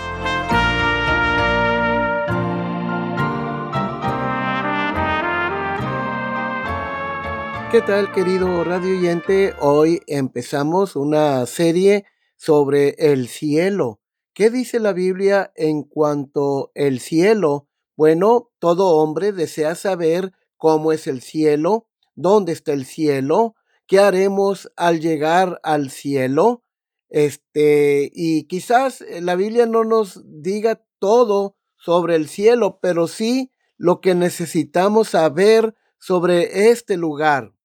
¿Qué 7.72 7.81
tal 7.81 8.12
querido 8.12 8.66
radio 8.66 8.98
oyente? 8.98 9.54
Hoy 9.59 10.02
empezamos 10.08 10.98
una 10.98 11.45
serie 11.45 12.04
sobre 12.36 12.95
el 12.98 13.30
cielo. 13.30 14.02
¿Qué 14.34 14.50
dice 14.50 14.81
la 14.81 14.92
Biblia 14.92 15.54
en 15.56 15.84
cuanto 15.84 16.73
el 16.76 17.00
cielo? 17.00 17.70
Bueno, 17.95 18.50
todo 18.62 18.95
hombre 18.98 19.31
desea 19.31 19.73
saber 19.73 20.34
cómo 20.56 20.92
es 20.92 21.08
el 21.08 21.23
cielo, 21.23 21.88
dónde 22.14 22.52
está 22.52 22.73
el 22.73 22.86
cielo, 22.86 23.56
qué 23.88 23.98
haremos 23.98 24.72
al 24.76 25.00
llegar 25.00 25.59
al 25.64 25.90
cielo. 25.90 26.64
Este, 27.09 28.12
y 28.14 28.44
quizás 28.44 29.03
la 29.20 29.34
Biblia 29.34 29.66
no 29.66 29.84
nos 29.84 30.22
diga 30.23 30.86
todo 31.00 31.58
sobre 31.76 32.16
el 32.16 32.30
cielo, 32.30 32.78
pero 32.80 33.08
sí 33.08 33.52
lo 33.78 34.00
que 34.00 34.14
necesitamos 34.14 35.09
saber 35.09 35.73
sobre 35.98 36.70
este 36.70 36.98
lugar. 36.98 37.56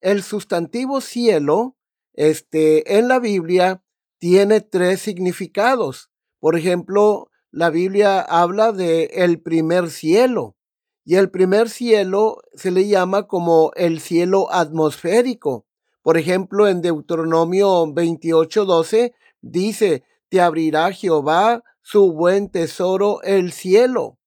El 0.00 0.24
sustantivo 0.24 1.00
cielo, 1.00 1.76
este, 2.12 2.98
en 2.98 3.06
la 3.06 3.20
Biblia 3.20 3.84
tiene 4.18 4.60
tres 4.60 5.00
significados. 5.00 6.10
Por 6.40 6.58
ejemplo, 6.58 7.29
la 7.52 7.70
Biblia 7.70 8.20
habla 8.20 8.72
de 8.72 9.04
el 9.12 9.40
primer 9.40 9.90
cielo 9.90 10.56
y 11.04 11.16
el 11.16 11.30
primer 11.30 11.68
cielo 11.68 12.42
se 12.54 12.70
le 12.70 12.86
llama 12.86 13.26
como 13.26 13.72
el 13.74 14.00
cielo 14.00 14.52
atmosférico. 14.52 15.66
Por 16.02 16.16
ejemplo, 16.16 16.68
en 16.68 16.82
Deuteronomio 16.82 17.86
28:12 17.86 19.12
dice, 19.40 20.04
te 20.28 20.40
abrirá 20.40 20.92
Jehová 20.92 21.64
su 21.82 22.12
buen 22.12 22.50
tesoro 22.50 23.22
el 23.22 23.52
cielo 23.52 24.18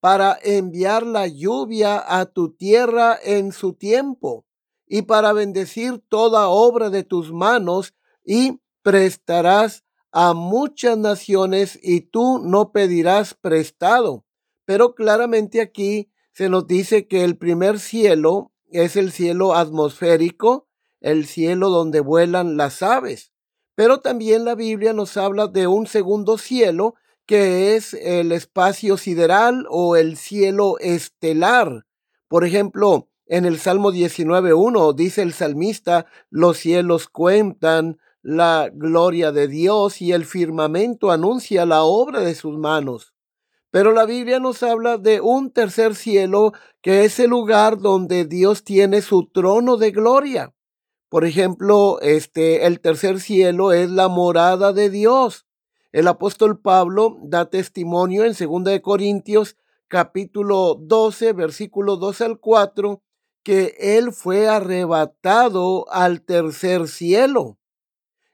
para 0.00 0.38
enviar 0.42 1.04
la 1.04 1.26
lluvia 1.26 2.02
a 2.06 2.24
tu 2.26 2.54
tierra 2.54 3.18
en 3.22 3.52
su 3.52 3.74
tiempo 3.74 4.46
y 4.86 5.02
para 5.02 5.34
bendecir 5.34 6.02
toda 6.08 6.48
obra 6.48 6.88
de 6.88 7.04
tus 7.04 7.32
manos 7.32 7.94
y 8.24 8.60
prestarás 8.82 9.84
a 10.12 10.34
muchas 10.34 10.98
naciones 10.98 11.78
y 11.82 12.02
tú 12.02 12.38
no 12.38 12.72
pedirás 12.72 13.34
prestado. 13.34 14.24
Pero 14.64 14.94
claramente 14.94 15.60
aquí 15.60 16.10
se 16.32 16.48
nos 16.48 16.66
dice 16.66 17.06
que 17.06 17.24
el 17.24 17.36
primer 17.36 17.78
cielo 17.78 18.52
es 18.68 18.96
el 18.96 19.12
cielo 19.12 19.54
atmosférico, 19.54 20.68
el 21.00 21.26
cielo 21.26 21.70
donde 21.70 22.00
vuelan 22.00 22.56
las 22.56 22.82
aves. 22.82 23.32
Pero 23.74 24.00
también 24.00 24.44
la 24.44 24.54
Biblia 24.54 24.92
nos 24.92 25.16
habla 25.16 25.46
de 25.46 25.66
un 25.66 25.86
segundo 25.86 26.38
cielo 26.38 26.94
que 27.26 27.76
es 27.76 27.94
el 27.94 28.32
espacio 28.32 28.96
sideral 28.96 29.66
o 29.70 29.96
el 29.96 30.16
cielo 30.16 30.78
estelar. 30.80 31.86
Por 32.28 32.44
ejemplo, 32.44 33.08
en 33.26 33.44
el 33.44 33.60
Salmo 33.60 33.92
19.1 33.92 34.94
dice 34.94 35.22
el 35.22 35.32
salmista, 35.32 36.06
los 36.30 36.58
cielos 36.58 37.08
cuentan 37.08 37.98
la 38.22 38.70
gloria 38.72 39.32
de 39.32 39.48
Dios 39.48 40.02
y 40.02 40.12
el 40.12 40.24
firmamento 40.24 41.10
anuncia 41.10 41.66
la 41.66 41.82
obra 41.84 42.20
de 42.20 42.34
sus 42.34 42.58
manos. 42.58 43.14
Pero 43.70 43.92
la 43.92 44.04
Biblia 44.04 44.40
nos 44.40 44.62
habla 44.62 44.98
de 44.98 45.20
un 45.20 45.52
tercer 45.52 45.94
cielo 45.94 46.52
que 46.82 47.04
es 47.04 47.18
el 47.20 47.30
lugar 47.30 47.78
donde 47.78 48.24
Dios 48.24 48.64
tiene 48.64 49.00
su 49.00 49.26
trono 49.32 49.76
de 49.76 49.92
gloria. 49.92 50.52
Por 51.08 51.24
ejemplo, 51.24 52.00
este 52.00 52.66
el 52.66 52.80
tercer 52.80 53.20
cielo 53.20 53.72
es 53.72 53.90
la 53.90 54.08
morada 54.08 54.72
de 54.72 54.90
Dios. 54.90 55.46
El 55.92 56.08
apóstol 56.08 56.60
Pablo 56.60 57.18
da 57.22 57.50
testimonio 57.50 58.24
en 58.24 58.32
2 58.32 58.64
de 58.64 58.82
Corintios 58.82 59.56
capítulo 59.88 60.76
12, 60.80 61.32
versículo 61.32 61.96
2 61.96 62.20
al 62.20 62.38
4 62.38 63.02
que 63.42 63.74
él 63.78 64.12
fue 64.12 64.48
arrebatado 64.48 65.90
al 65.90 66.22
tercer 66.22 66.88
cielo. 66.88 67.59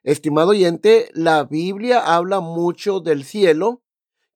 Estimado 0.06 0.50
oyente, 0.50 1.10
la 1.14 1.42
Biblia 1.42 1.98
habla 1.98 2.38
mucho 2.38 3.00
del 3.00 3.24
cielo. 3.24 3.82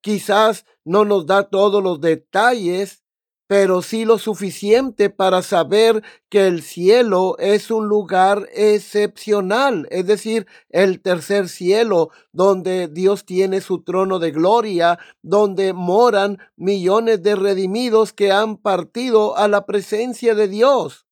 Quizás 0.01 0.67
no 0.85 1.05
nos 1.05 1.27
da 1.27 1.45
todos 1.49 1.81
los 1.81 2.01
detalles, 2.01 3.05
pero 3.47 3.81
sí 3.81 4.05
lo 4.05 4.19
suficiente 4.19 5.11
para 5.11 5.43
saber 5.43 6.03
que 6.29 6.49
el 6.49 6.63
cielo 6.63 7.37
es 7.39 7.71
un 7.71 7.87
lugar 7.87 8.49
excepcional, 8.53 9.87
es 9.93 10.07
decir, 10.07 10.49
el 10.71 11.01
tercer 11.01 11.49
cielo, 11.49 12.11
donde 12.33 12.89
Dios 12.89 13.25
tiene 13.25 13.61
su 13.61 13.85
trono 13.85 14.19
de 14.19 14.33
gloria, 14.33 14.99
donde 15.23 15.73
moran 15.73 16.39
millones 16.57 17.23
de 17.23 17.37
redimidos 17.37 18.13
que 18.13 18.33
han 18.33 18.57
partido 18.57 19.37
a 19.37 19.47
la 19.47 19.67
presencia 19.67 20.35
de 20.35 20.49
Dios. 20.49 21.07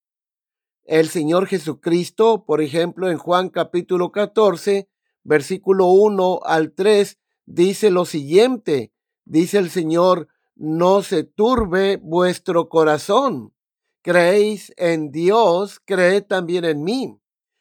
El 0.89 1.11
Señor 1.11 1.47
Jesucristo, 1.47 2.47
por 2.47 2.63
ejemplo, 2.63 3.11
en 3.11 3.19
Juan 3.19 3.51
capítulo 3.51 4.11
14, 4.11 4.89
versículo 5.23 5.89
1 5.89 6.41
al 6.47 6.73
3, 6.73 7.19
dice 7.45 7.91
lo 7.91 8.07
siguiente, 8.07 8.95
dice 9.27 9.59
el 9.59 9.69
Señor, 9.69 10.29
no 10.57 11.03
se 11.03 11.25
turbe 11.25 11.99
vuestro 11.99 12.71
corazón. 12.71 13.53
Creéis 14.01 14.73
en 14.79 15.11
Dios, 15.11 15.79
creed 15.85 16.25
también 16.25 16.65
en 16.65 16.83
mí. 16.83 17.21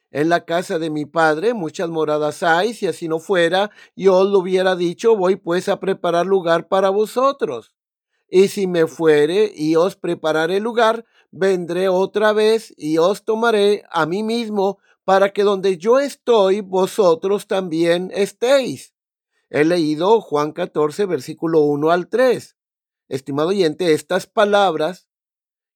En 0.09 0.29
la 0.29 0.45
casa 0.45 0.79
de 0.79 0.89
mi 0.89 1.05
padre 1.05 1.53
muchas 1.53 1.89
moradas 1.89 2.43
hay, 2.43 2.73
si 2.73 2.87
así 2.87 3.09
no 3.09 3.19
fuera, 3.19 3.71
yo 3.93 4.19
os 4.19 4.29
lo 4.29 4.39
hubiera 4.39 4.77
dicho, 4.77 5.17
voy 5.17 5.35
pues 5.35 5.67
a 5.67 5.81
preparar 5.81 6.25
lugar 6.25 6.69
para 6.69 6.91
vosotros. 6.91 7.73
Y 8.29 8.47
si 8.47 8.67
me 8.67 8.87
fuere 8.87 9.51
y 9.53 9.75
os 9.75 9.97
prepararé 9.97 10.61
lugar, 10.61 11.05
vendré 11.37 11.89
otra 11.89 12.33
vez 12.33 12.73
y 12.77 12.97
os 12.97 13.23
tomaré 13.23 13.83
a 13.91 14.05
mí 14.05 14.23
mismo 14.23 14.79
para 15.03 15.31
que 15.31 15.43
donde 15.43 15.77
yo 15.77 15.99
estoy, 15.99 16.61
vosotros 16.61 17.47
también 17.47 18.11
estéis. 18.13 18.93
He 19.49 19.63
leído 19.63 20.19
Juan 20.19 20.51
14, 20.51 21.05
versículo 21.05 21.61
1 21.61 21.91
al 21.91 22.09
3. 22.09 22.57
Estimado 23.07 23.49
oyente, 23.49 23.93
estas 23.93 24.27
palabras 24.27 25.07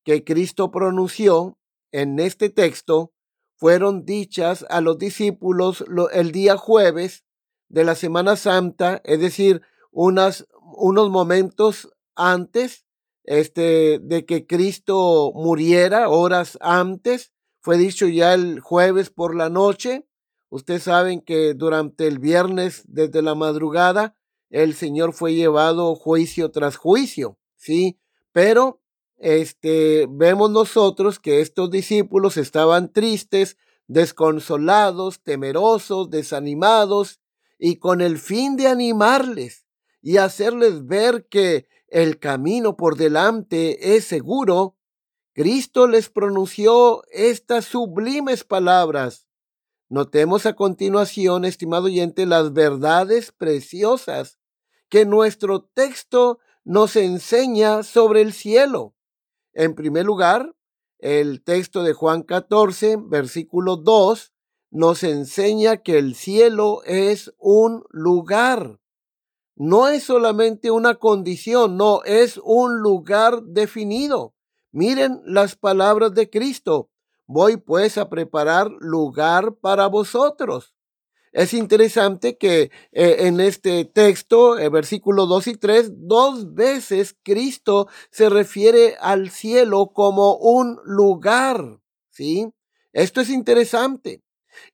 que 0.04 0.24
Cristo 0.26 0.72
pronunció 0.72 1.58
en 1.92 2.20
este 2.20 2.50
texto 2.50 3.14
fueron 3.56 4.06
dichas 4.06 4.66
a 4.70 4.82
los 4.82 4.98
discípulos 4.98 5.86
el 6.12 6.32
día 6.32 6.58
jueves 6.58 7.24
de 7.70 7.86
la 7.86 7.96
Semana 7.96 8.36
Santa, 8.36 9.02
es 9.06 9.22
decir, 9.22 9.62
unas, 9.92 10.48
unos 10.76 11.10
momentos 11.10 11.90
antes 12.16 12.86
este, 13.24 14.00
de 14.00 14.26
que 14.26 14.46
Cristo 14.46 15.32
muriera, 15.34 16.10
horas 16.10 16.58
antes. 16.62 17.32
Fue 17.60 17.78
dicho 17.78 18.08
ya 18.08 18.34
el 18.34 18.60
jueves 18.60 19.10
por 19.10 19.36
la 19.36 19.50
noche. 19.50 20.08
Ustedes 20.50 20.84
saben 20.84 21.22
que 21.22 21.54
durante 21.54 22.08
el 22.08 22.20
viernes, 22.20 22.84
desde 22.88 23.22
la 23.22 23.36
madrugada, 23.36 24.18
el 24.50 24.74
Señor 24.74 25.14
fue 25.14 25.34
llevado 25.34 25.96
juicio 25.96 26.52
tras 26.52 26.76
juicio, 26.76 27.38
¿sí? 27.56 28.00
Pero 28.34 28.82
este, 29.18 30.08
vemos 30.10 30.50
nosotros 30.50 31.20
que 31.20 31.42
estos 31.42 31.70
discípulos 31.72 32.38
estaban 32.38 32.92
tristes, 32.92 33.58
desconsolados, 33.88 35.22
temerosos, 35.22 36.10
desanimados, 36.10 37.22
y 37.64 37.76
con 37.76 38.02
el 38.02 38.18
fin 38.18 38.58
de 38.58 38.68
animarles 38.68 39.68
y 40.02 40.18
hacerles 40.18 40.88
ver 40.88 41.28
que 41.30 41.68
el 41.92 42.20
camino 42.20 42.78
por 42.78 42.96
delante 42.96 43.96
es 43.96 44.06
seguro, 44.06 44.78
Cristo 45.34 45.88
les 45.88 46.10
pronunció 46.10 47.04
estas 47.12 47.66
sublimes 47.66 48.46
palabras. 48.46 49.28
Notemos 49.90 50.46
a 50.46 50.54
continuación, 50.54 51.44
estimado 51.44 51.86
oyente, 51.86 52.26
las 52.26 52.54
verdades 52.54 53.34
preciosas 53.34 54.40
que 54.88 55.06
nuestro 55.06 55.64
texto 55.64 56.40
nos 56.64 56.96
enseña 56.96 57.84
sobre 57.84 58.22
el 58.22 58.32
cielo. 58.32 58.96
En 59.54 59.76
primer 59.76 60.06
lugar, 60.06 60.56
el 60.98 61.44
texto 61.44 61.84
de 61.84 61.94
Juan 61.94 62.24
14, 62.24 62.98
versículo 63.02 63.76
2, 63.76 64.34
nos 64.70 65.04
enseña 65.04 65.78
que 65.78 65.98
el 65.98 66.16
cielo 66.16 66.84
es 66.86 67.34
un 67.38 67.84
lugar. 67.90 68.81
No 69.56 69.88
es 69.88 70.04
solamente 70.04 70.72
una 70.72 70.96
condición, 70.96 71.78
no, 71.78 72.04
es 72.04 72.40
un 72.44 72.80
lugar 72.80 73.44
definido. 73.44 74.34
Miren 74.72 75.22
las 75.26 75.56
palabras 75.56 76.14
de 76.14 76.30
Cristo. 76.30 76.90
Voy 77.28 77.58
pues 77.58 77.98
a 77.98 78.10
preparar 78.10 78.72
lugar 78.80 79.56
para 79.56 79.88
vosotros. 79.88 80.74
Es 81.32 81.54
interesante 81.54 82.38
que 82.38 82.72
eh, 82.92 83.16
en 83.20 83.40
este 83.40 83.86
texto, 83.86 84.58
el 84.58 84.70
versículo 84.70 85.26
2 85.28 85.48
y 85.48 85.56
3, 85.56 85.92
dos 86.08 86.54
veces 86.54 87.16
Cristo 87.24 87.88
se 88.12 88.30
refiere 88.30 88.98
al 89.00 89.30
cielo 89.30 89.92
como 89.94 90.36
un 90.36 90.80
lugar. 90.84 91.80
¿Sí? 92.10 92.52
Esto 92.92 93.22
es 93.22 93.30
interesante. 93.30 94.22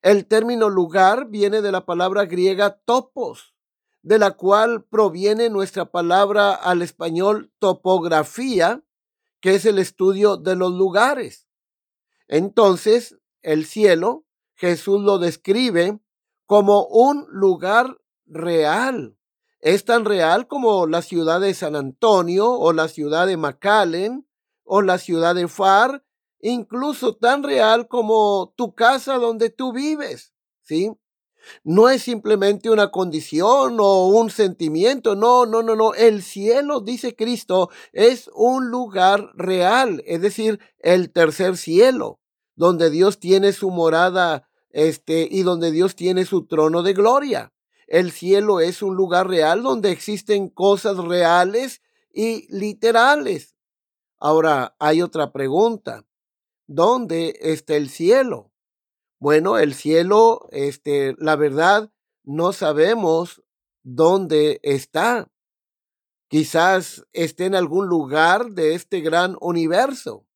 El 0.01 0.25
término 0.25 0.69
lugar 0.69 1.27
viene 1.29 1.61
de 1.61 1.71
la 1.71 1.85
palabra 1.85 2.25
griega 2.25 2.79
topos, 2.85 3.53
de 4.07 4.19
la 4.19 4.31
cual 4.31 4.85
proviene 4.85 5.49
nuestra 5.49 5.91
palabra 5.91 6.53
al 6.53 6.81
español 6.81 7.51
topografía, 7.59 8.81
que 9.41 9.55
es 9.55 9.65
el 9.65 9.79
estudio 9.79 10.37
de 10.37 10.55
los 10.55 10.71
lugares. 10.71 11.49
Entonces, 12.29 13.17
el 13.41 13.65
cielo, 13.65 14.23
Jesús 14.55 15.01
lo 15.01 15.17
describe 15.17 15.99
como 16.45 16.85
un 16.85 17.25
lugar 17.31 17.97
real. 18.25 19.17
Es 19.59 19.83
tan 19.83 20.05
real 20.05 20.47
como 20.47 20.87
la 20.87 21.01
ciudad 21.01 21.41
de 21.41 21.53
San 21.53 21.75
Antonio 21.75 22.49
o 22.49 22.71
la 22.71 22.87
ciudad 22.87 23.27
de 23.27 23.35
McAllen 23.35 24.25
o 24.63 24.81
la 24.81 24.99
ciudad 24.99 25.35
de 25.35 25.49
Far, 25.49 26.05
incluso 26.39 27.17
tan 27.17 27.43
real 27.43 27.89
como 27.89 28.53
tu 28.55 28.73
casa 28.73 29.15
donde 29.15 29.49
tú 29.49 29.73
vives, 29.73 30.31
¿sí? 30.61 30.93
No 31.63 31.89
es 31.89 32.03
simplemente 32.03 32.69
una 32.69 32.91
condición 32.91 33.77
o 33.79 34.07
un 34.07 34.29
sentimiento, 34.29 35.15
no, 35.15 35.45
no, 35.45 35.63
no, 35.63 35.75
no. 35.75 35.93
El 35.93 36.23
cielo, 36.23 36.81
dice 36.81 37.15
Cristo, 37.15 37.69
es 37.93 38.29
un 38.33 38.69
lugar 38.69 39.31
real, 39.35 40.03
es 40.05 40.21
decir, 40.21 40.59
el 40.79 41.11
tercer 41.11 41.57
cielo, 41.57 42.19
donde 42.55 42.89
Dios 42.89 43.19
tiene 43.19 43.53
su 43.53 43.71
morada, 43.71 44.47
este, 44.71 45.27
y 45.29 45.43
donde 45.43 45.71
Dios 45.71 45.95
tiene 45.95 46.25
su 46.25 46.45
trono 46.45 46.83
de 46.83 46.93
gloria. 46.93 47.53
El 47.87 48.11
cielo 48.11 48.59
es 48.59 48.81
un 48.81 48.95
lugar 48.95 49.27
real 49.27 49.63
donde 49.63 49.91
existen 49.91 50.49
cosas 50.49 50.97
reales 50.97 51.81
y 52.13 52.45
literales. 52.55 53.55
Ahora, 54.19 54.75
hay 54.79 55.01
otra 55.01 55.31
pregunta. 55.31 56.05
¿Dónde 56.67 57.37
está 57.39 57.75
el 57.75 57.89
cielo? 57.89 58.51
Bueno, 59.19 59.57
el 59.57 59.73
cielo, 59.73 60.47
este, 60.51 61.15
la 61.17 61.35
verdad, 61.35 61.91
no 62.23 62.53
sabemos 62.53 63.41
dónde 63.83 64.59
está. 64.61 65.31
Quizás 66.27 67.05
esté 67.13 67.45
en 67.45 67.55
algún 67.55 67.87
lugar 67.87 68.51
de 68.51 68.75
este 68.75 69.01
gran 69.01 69.35
universo. 69.39 70.27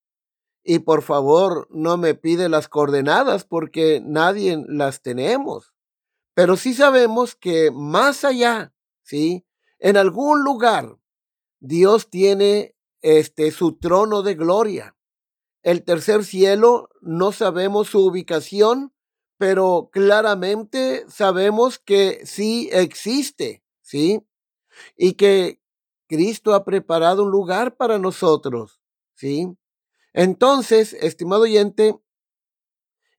Y 0.64 0.80
por 0.80 1.02
favor, 1.02 1.68
no 1.70 1.98
me 1.98 2.16
pide 2.16 2.50
las 2.50 2.68
coordenadas 2.68 3.44
porque 3.44 4.02
nadie 4.04 4.64
las 4.68 5.02
tenemos. 5.02 5.74
Pero 6.34 6.56
sí 6.56 6.74
sabemos 6.74 7.36
que 7.36 7.72
más 7.72 8.24
allá, 8.24 8.74
¿sí? 9.04 9.46
En 9.80 9.98
algún 9.98 10.44
lugar, 10.44 10.98
Dios 11.60 12.10
tiene 12.10 12.76
este 13.02 13.52
su 13.52 13.78
trono 13.78 14.22
de 14.22 14.36
gloria. 14.36 14.96
El 15.64 15.84
tercer 15.84 16.24
cielo, 16.24 16.90
no 17.02 17.32
sabemos 17.32 17.90
su 17.90 18.06
ubicación, 18.06 18.94
pero 19.38 19.90
claramente 19.92 21.06
sabemos 21.08 21.80
que 21.80 22.22
sí 22.26 22.70
existe, 22.72 23.64
¿sí? 23.82 24.22
Y 24.98 25.14
que 25.14 25.62
Cristo 26.08 26.54
ha 26.54 26.66
preparado 26.66 27.24
un 27.24 27.32
lugar 27.32 27.76
para 27.76 28.00
nosotros, 28.00 28.82
¿sí? 29.14 29.48
Entonces, 30.14 30.94
estimado 30.94 31.44
oyente, 31.44 31.96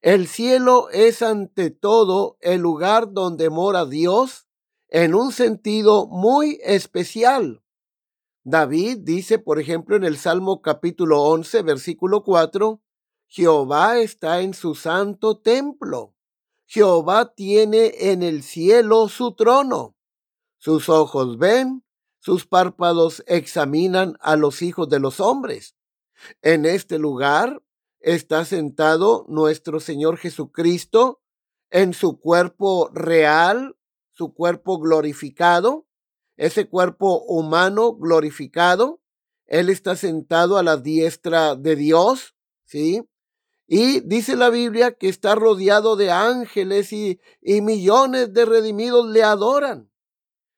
el 0.00 0.26
cielo 0.26 0.90
es 0.90 1.22
ante 1.22 1.70
todo 1.70 2.36
el 2.40 2.60
lugar 2.60 3.12
donde 3.12 3.50
mora 3.50 3.86
Dios 3.86 4.48
en 4.88 5.14
un 5.14 5.32
sentido 5.32 6.08
muy 6.08 6.58
especial. 6.64 7.61
David 8.44 8.98
dice, 9.02 9.38
por 9.38 9.60
ejemplo, 9.60 9.94
en 9.94 10.04
el 10.04 10.16
Salmo 10.16 10.62
capítulo 10.62 11.22
11, 11.22 11.62
versículo 11.62 12.24
4, 12.24 12.82
Jehová 13.28 13.98
está 13.98 14.40
en 14.40 14.52
su 14.52 14.74
santo 14.74 15.38
templo. 15.38 16.14
Jehová 16.66 17.34
tiene 17.34 17.92
en 18.10 18.22
el 18.22 18.42
cielo 18.42 19.08
su 19.08 19.34
trono. 19.34 19.96
Sus 20.58 20.88
ojos 20.88 21.38
ven, 21.38 21.84
sus 22.18 22.46
párpados 22.46 23.22
examinan 23.26 24.16
a 24.20 24.36
los 24.36 24.62
hijos 24.62 24.88
de 24.88 24.98
los 24.98 25.20
hombres. 25.20 25.76
En 26.40 26.66
este 26.66 26.98
lugar 26.98 27.62
está 28.00 28.44
sentado 28.44 29.24
nuestro 29.28 29.78
Señor 29.78 30.16
Jesucristo 30.18 31.20
en 31.70 31.94
su 31.94 32.18
cuerpo 32.18 32.90
real, 32.92 33.76
su 34.10 34.34
cuerpo 34.34 34.78
glorificado, 34.78 35.86
ese 36.36 36.68
cuerpo 36.68 37.22
humano 37.22 37.94
glorificado. 37.94 39.00
Él 39.46 39.68
está 39.68 39.96
sentado 39.96 40.56
a 40.56 40.62
la 40.62 40.76
diestra 40.76 41.56
de 41.56 41.76
Dios, 41.76 42.34
¿sí? 42.64 43.02
Y 43.66 44.00
dice 44.00 44.36
la 44.36 44.50
Biblia 44.50 44.92
que 44.92 45.08
está 45.08 45.34
rodeado 45.34 45.96
de 45.96 46.10
ángeles 46.10 46.92
y, 46.92 47.20
y 47.40 47.60
millones 47.60 48.32
de 48.32 48.44
redimidos 48.44 49.08
le 49.08 49.22
adoran. 49.22 49.90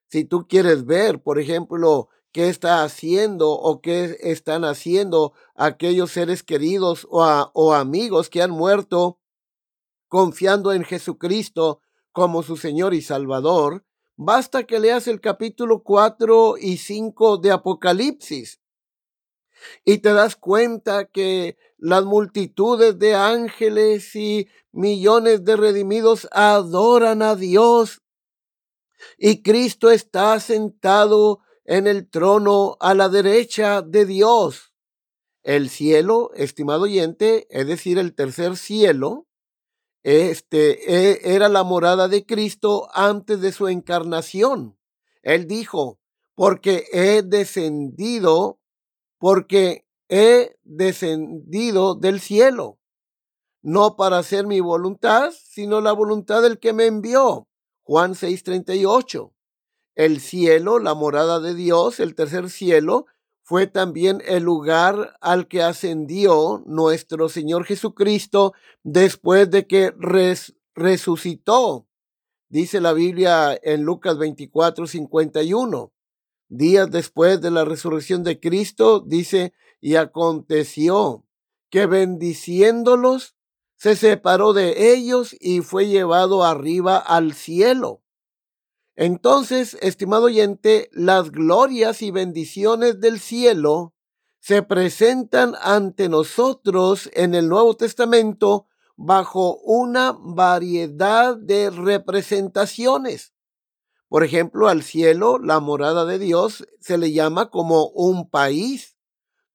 Si 0.07 0.25
tú 0.25 0.47
quieres 0.47 0.85
ver, 0.85 1.21
por 1.21 1.39
ejemplo, 1.39 2.09
qué 2.31 2.49
está 2.49 2.83
haciendo 2.83 3.51
o 3.51 3.79
qué 3.79 4.17
están 4.19 4.65
haciendo 4.65 5.31
aquellos 5.55 6.11
seres 6.11 6.43
queridos 6.43 7.07
o, 7.09 7.23
o 7.53 7.73
amigos 7.73 8.29
que 8.29 8.41
han 8.41 8.51
muerto 8.51 9.19
confiando 10.09 10.73
en 10.73 10.83
Jesucristo 10.83 11.81
como 12.11 12.43
su 12.43 12.57
Señor 12.57 12.93
y 12.93 13.01
Salvador, 13.01 13.85
Basta 14.17 14.63
que 14.63 14.79
leas 14.79 15.07
el 15.07 15.19
capítulo 15.19 15.83
4 15.83 16.55
y 16.57 16.77
5 16.77 17.37
de 17.37 17.51
Apocalipsis 17.51 18.61
y 19.83 19.97
te 19.97 20.13
das 20.13 20.37
cuenta 20.37 21.05
que 21.05 21.57
las 21.77 22.05
multitudes 22.05 22.97
de 22.97 23.15
ángeles 23.15 24.15
y 24.15 24.47
millones 24.71 25.43
de 25.43 25.57
redimidos 25.57 26.29
adoran 26.31 27.21
a 27.21 27.35
Dios 27.35 28.03
y 29.17 29.43
Cristo 29.43 29.91
está 29.91 30.39
sentado 30.39 31.41
en 31.65 31.85
el 31.85 32.09
trono 32.09 32.77
a 32.79 32.93
la 32.93 33.09
derecha 33.09 33.81
de 33.81 34.05
Dios. 34.05 34.73
El 35.43 35.69
cielo, 35.69 36.31
estimado 36.35 36.83
oyente, 36.83 37.47
es 37.49 37.67
decir, 37.67 37.97
el 37.99 38.15
tercer 38.15 38.55
cielo, 38.55 39.24
este 40.05 40.93
e, 40.93 41.35
era 41.35 41.49
la 41.49 41.63
morada 41.63 42.07
de 42.07 42.27
Cristo 42.27 42.87
antes 42.93 43.41
de 43.41 43.51
su 43.51 43.67
encarnación. 43.67 44.77
Él 45.23 45.47
dijo, 45.47 45.99
porque 46.35 46.85
he 46.93 47.23
descendido, 47.23 48.59
porque 49.17 49.87
he 50.07 50.57
descendido 50.63 51.95
del 51.95 52.19
cielo, 52.19 52.77
no 53.63 53.95
para 53.95 54.19
hacer 54.19 54.45
mi 54.45 54.59
voluntad, 54.59 55.33
sino 55.43 55.81
la 55.81 55.91
voluntad 55.91 56.43
del 56.43 56.59
que 56.59 56.71
me 56.71 56.85
envió. 56.85 57.47
Juan 57.81 58.13
6:38. 58.13 59.33
El 59.95 60.19
cielo, 60.19 60.77
la 60.77 60.93
morada 60.93 61.39
de 61.39 61.55
Dios, 61.55 61.99
el 61.99 62.13
tercer 62.13 62.51
cielo, 62.51 63.07
fue 63.47 63.67
también 63.67 64.23
el 64.25 64.41
lugar 64.41 65.15
al 65.21 65.47
que 65.47 65.61
ascendió 65.61 66.63
nuestro 66.65 67.29
Señor 67.29 67.63
Jesucristo 67.65 68.53
después 68.81 69.51
de 69.51 69.67
que 69.67 69.93
resucitó. 70.73 71.85
Dice 72.49 72.81
la 72.81 72.91
Biblia 72.93 73.55
en 73.61 73.83
Lucas 73.83 74.17
24, 74.17 74.87
51. 74.87 75.93
Días 76.49 76.89
después 76.89 77.39
de 77.39 77.51
la 77.51 77.65
resurrección 77.65 78.23
de 78.23 78.39
Cristo, 78.39 78.99
dice, 78.99 79.53
y 79.79 79.95
aconteció 79.95 81.23
que 81.69 81.85
bendiciéndolos, 81.85 83.35
se 83.75 83.95
separó 83.95 84.53
de 84.53 84.91
ellos 84.91 85.35
y 85.39 85.61
fue 85.61 85.87
llevado 85.87 86.43
arriba 86.43 86.97
al 86.97 87.33
cielo. 87.33 88.01
Entonces, 88.95 89.77
estimado 89.81 90.25
oyente, 90.25 90.89
las 90.93 91.31
glorias 91.31 92.01
y 92.01 92.11
bendiciones 92.11 92.99
del 92.99 93.19
cielo 93.19 93.93
se 94.39 94.61
presentan 94.63 95.55
ante 95.61 96.07
nosotros 96.07 97.09
en 97.13 97.35
el 97.35 97.49
Nuevo 97.49 97.75
Testamento 97.75 98.67
bajo 98.95 99.57
una 99.57 100.15
variedad 100.17 101.35
de 101.35 101.69
representaciones. 101.69 103.33
Por 104.07 104.23
ejemplo, 104.23 104.69
al 104.69 104.83
cielo, 104.83 105.39
la 105.39 105.59
morada 105.59 106.05
de 106.05 106.19
Dios, 106.19 106.65
se 106.79 106.97
le 106.97 107.11
llama 107.11 107.49
como 107.49 107.87
un 107.87 108.29
país, 108.29 108.95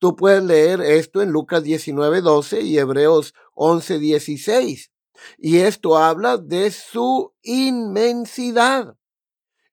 Tú 0.00 0.16
puedes 0.16 0.42
leer 0.42 0.80
esto 0.80 1.20
en 1.20 1.30
Lucas 1.30 1.62
19, 1.62 2.22
12 2.22 2.62
y 2.62 2.78
Hebreos 2.78 3.34
11, 3.52 3.98
16. 3.98 4.90
Y 5.36 5.58
esto 5.58 5.98
habla 5.98 6.38
de 6.38 6.70
su 6.70 7.34
inmensidad. 7.42 8.96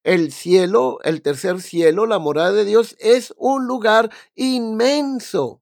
El 0.08 0.32
cielo, 0.32 1.00
el 1.04 1.22
tercer 1.22 1.62
cielo, 1.62 2.06
la 2.06 2.18
morada 2.18 2.54
de 2.54 2.64
Dios, 2.64 2.96
es 2.98 3.34
un 3.36 3.68
lugar 3.68 4.10
inmenso. 4.36 5.62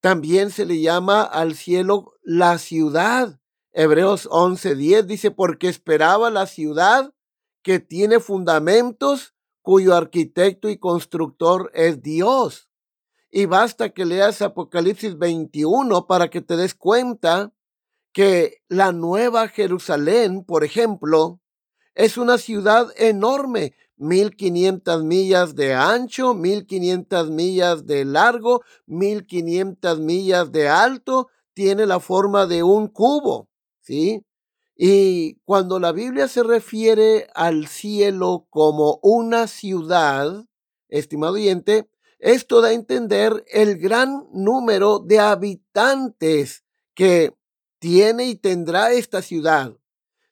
También 0.00 0.50
se 0.50 0.66
le 0.66 0.80
llama 0.80 1.22
al 1.22 1.54
cielo 1.54 2.14
la 2.24 2.58
ciudad. 2.58 3.38
Hebreos 3.70 4.28
11:10 4.28 5.06
dice, 5.06 5.30
porque 5.30 5.68
esperaba 5.68 6.30
la 6.30 6.46
ciudad 6.46 7.14
que 7.62 7.78
tiene 7.78 8.18
fundamentos, 8.18 9.36
cuyo 9.62 9.94
arquitecto 9.94 10.68
y 10.68 10.76
constructor 10.76 11.70
es 11.74 12.02
Dios. 12.02 12.68
Y 13.30 13.46
basta 13.46 13.90
que 13.90 14.04
leas 14.04 14.42
Apocalipsis 14.42 15.16
21 15.16 16.08
para 16.08 16.28
que 16.28 16.40
te 16.40 16.56
des 16.56 16.74
cuenta 16.74 17.54
que 18.12 18.64
la 18.66 18.90
nueva 18.90 19.46
Jerusalén, 19.46 20.42
por 20.42 20.64
ejemplo, 20.64 21.40
es 21.98 22.16
una 22.16 22.38
ciudad 22.38 22.92
enorme, 22.96 23.74
1500 23.96 25.02
millas 25.02 25.56
de 25.56 25.74
ancho, 25.74 26.32
1500 26.32 27.28
millas 27.30 27.86
de 27.86 28.04
largo, 28.04 28.62
1500 28.86 29.98
millas 29.98 30.52
de 30.52 30.68
alto, 30.68 31.26
tiene 31.54 31.86
la 31.86 31.98
forma 31.98 32.46
de 32.46 32.62
un 32.62 32.86
cubo, 32.86 33.48
¿sí? 33.80 34.24
Y 34.76 35.40
cuando 35.44 35.80
la 35.80 35.90
Biblia 35.90 36.28
se 36.28 36.44
refiere 36.44 37.26
al 37.34 37.66
cielo 37.66 38.46
como 38.48 39.00
una 39.02 39.48
ciudad, 39.48 40.46
estimado 40.88 41.32
oyente, 41.32 41.90
esto 42.20 42.60
da 42.60 42.68
a 42.68 42.74
entender 42.74 43.44
el 43.48 43.76
gran 43.76 44.28
número 44.32 45.00
de 45.00 45.18
habitantes 45.18 46.62
que 46.94 47.34
tiene 47.80 48.26
y 48.26 48.36
tendrá 48.36 48.92
esta 48.92 49.20
ciudad. 49.20 49.74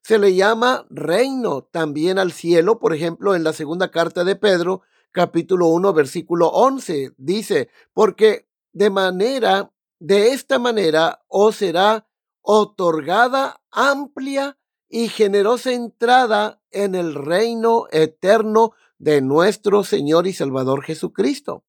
Se 0.06 0.20
le 0.20 0.36
llama 0.36 0.86
reino 0.88 1.62
también 1.64 2.20
al 2.20 2.30
cielo, 2.30 2.78
por 2.78 2.94
ejemplo, 2.94 3.34
en 3.34 3.42
la 3.42 3.52
segunda 3.52 3.90
carta 3.90 4.22
de 4.22 4.36
Pedro, 4.36 4.82
capítulo 5.10 5.66
1, 5.66 5.92
versículo 5.94 6.46
11, 6.46 7.14
dice, 7.16 7.70
porque 7.92 8.46
de 8.72 8.88
manera, 8.88 9.72
de 9.98 10.28
esta 10.28 10.60
manera 10.60 11.24
os 11.26 11.56
será 11.56 12.06
otorgada 12.40 13.60
amplia 13.72 14.56
y 14.88 15.08
generosa 15.08 15.72
entrada 15.72 16.62
en 16.70 16.94
el 16.94 17.12
reino 17.16 17.88
eterno 17.90 18.74
de 18.98 19.20
nuestro 19.22 19.82
Señor 19.82 20.28
y 20.28 20.32
Salvador 20.34 20.84
Jesucristo. 20.84 21.64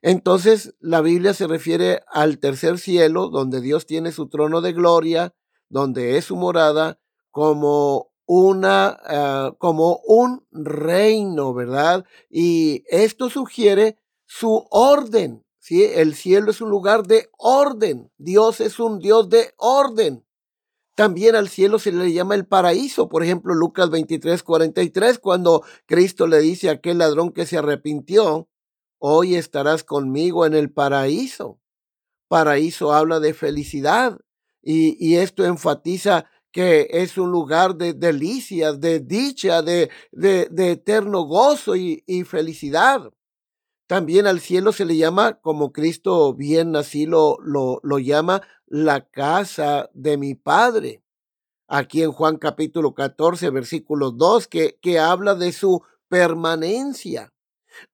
Entonces, 0.00 0.76
la 0.78 1.00
Biblia 1.00 1.34
se 1.34 1.48
refiere 1.48 2.04
al 2.06 2.38
tercer 2.38 2.78
cielo, 2.78 3.30
donde 3.30 3.60
Dios 3.60 3.84
tiene 3.84 4.12
su 4.12 4.28
trono 4.28 4.60
de 4.60 4.74
gloria, 4.74 5.34
donde 5.68 6.18
es 6.18 6.26
su 6.26 6.36
morada, 6.36 6.99
como 7.30 8.10
una, 8.26 8.96
ah, 9.04 9.54
como 9.58 10.00
un 10.06 10.46
reino, 10.52 11.52
¿verdad? 11.52 12.04
Y 12.28 12.84
esto 12.88 13.28
sugiere 13.28 13.98
su 14.24 14.66
orden, 14.70 15.44
¿sí? 15.58 15.82
El 15.82 16.14
cielo 16.14 16.52
es 16.52 16.60
un 16.60 16.70
lugar 16.70 17.08
de 17.08 17.28
orden. 17.38 18.12
Dios 18.18 18.60
es 18.60 18.78
un 18.78 19.00
Dios 19.00 19.28
de 19.30 19.52
orden. 19.56 20.24
También 20.94 21.34
al 21.34 21.48
cielo 21.48 21.80
se 21.80 21.90
le 21.90 22.12
llama 22.12 22.34
el 22.36 22.46
paraíso. 22.46 23.08
Por 23.08 23.24
ejemplo, 23.24 23.54
Lucas 23.54 23.90
23, 23.90 24.42
43, 24.44 25.18
cuando 25.18 25.64
Cristo 25.86 26.28
le 26.28 26.38
dice 26.38 26.68
a 26.68 26.72
aquel 26.72 26.98
ladrón 26.98 27.32
que 27.32 27.46
se 27.46 27.58
arrepintió, 27.58 28.48
hoy 28.98 29.34
estarás 29.34 29.82
conmigo 29.82 30.46
en 30.46 30.54
el 30.54 30.70
paraíso. 30.70 31.58
Paraíso 32.28 32.92
habla 32.92 33.18
de 33.18 33.34
felicidad 33.34 34.20
y, 34.62 34.96
y 35.04 35.16
esto 35.16 35.44
enfatiza 35.44 36.26
que 36.52 36.88
es 36.90 37.16
un 37.18 37.30
lugar 37.30 37.76
de 37.76 37.92
delicias, 37.92 38.80
de 38.80 39.00
dicha, 39.00 39.62
de, 39.62 39.90
de, 40.12 40.70
eterno 40.70 41.22
gozo 41.22 41.76
y, 41.76 42.24
felicidad. 42.24 43.12
También 43.86 44.26
al 44.26 44.40
cielo 44.40 44.72
se 44.72 44.84
le 44.84 44.96
llama, 44.96 45.40
como 45.40 45.72
Cristo 45.72 46.34
bien 46.34 46.76
así 46.76 47.06
lo, 47.06 47.38
lo, 47.42 47.80
lo 47.82 47.98
llama, 47.98 48.42
la 48.66 49.08
casa 49.08 49.90
de 49.94 50.16
mi 50.16 50.34
Padre. 50.34 51.02
Aquí 51.66 52.02
en 52.02 52.12
Juan 52.12 52.36
capítulo 52.36 52.94
14, 52.94 53.50
versículo 53.50 54.10
2, 54.10 54.46
que, 54.48 54.78
que 54.80 54.98
habla 54.98 55.34
de 55.34 55.52
su 55.52 55.82
permanencia. 56.08 57.32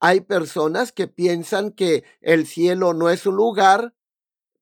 Hay 0.01 0.21
personas 0.21 0.93
que 0.93 1.09
piensan 1.09 1.71
que 1.71 2.05
el 2.21 2.47
cielo 2.47 2.95
no 2.95 3.11
es 3.11 3.27
un 3.27 3.37
lugar 3.37 3.95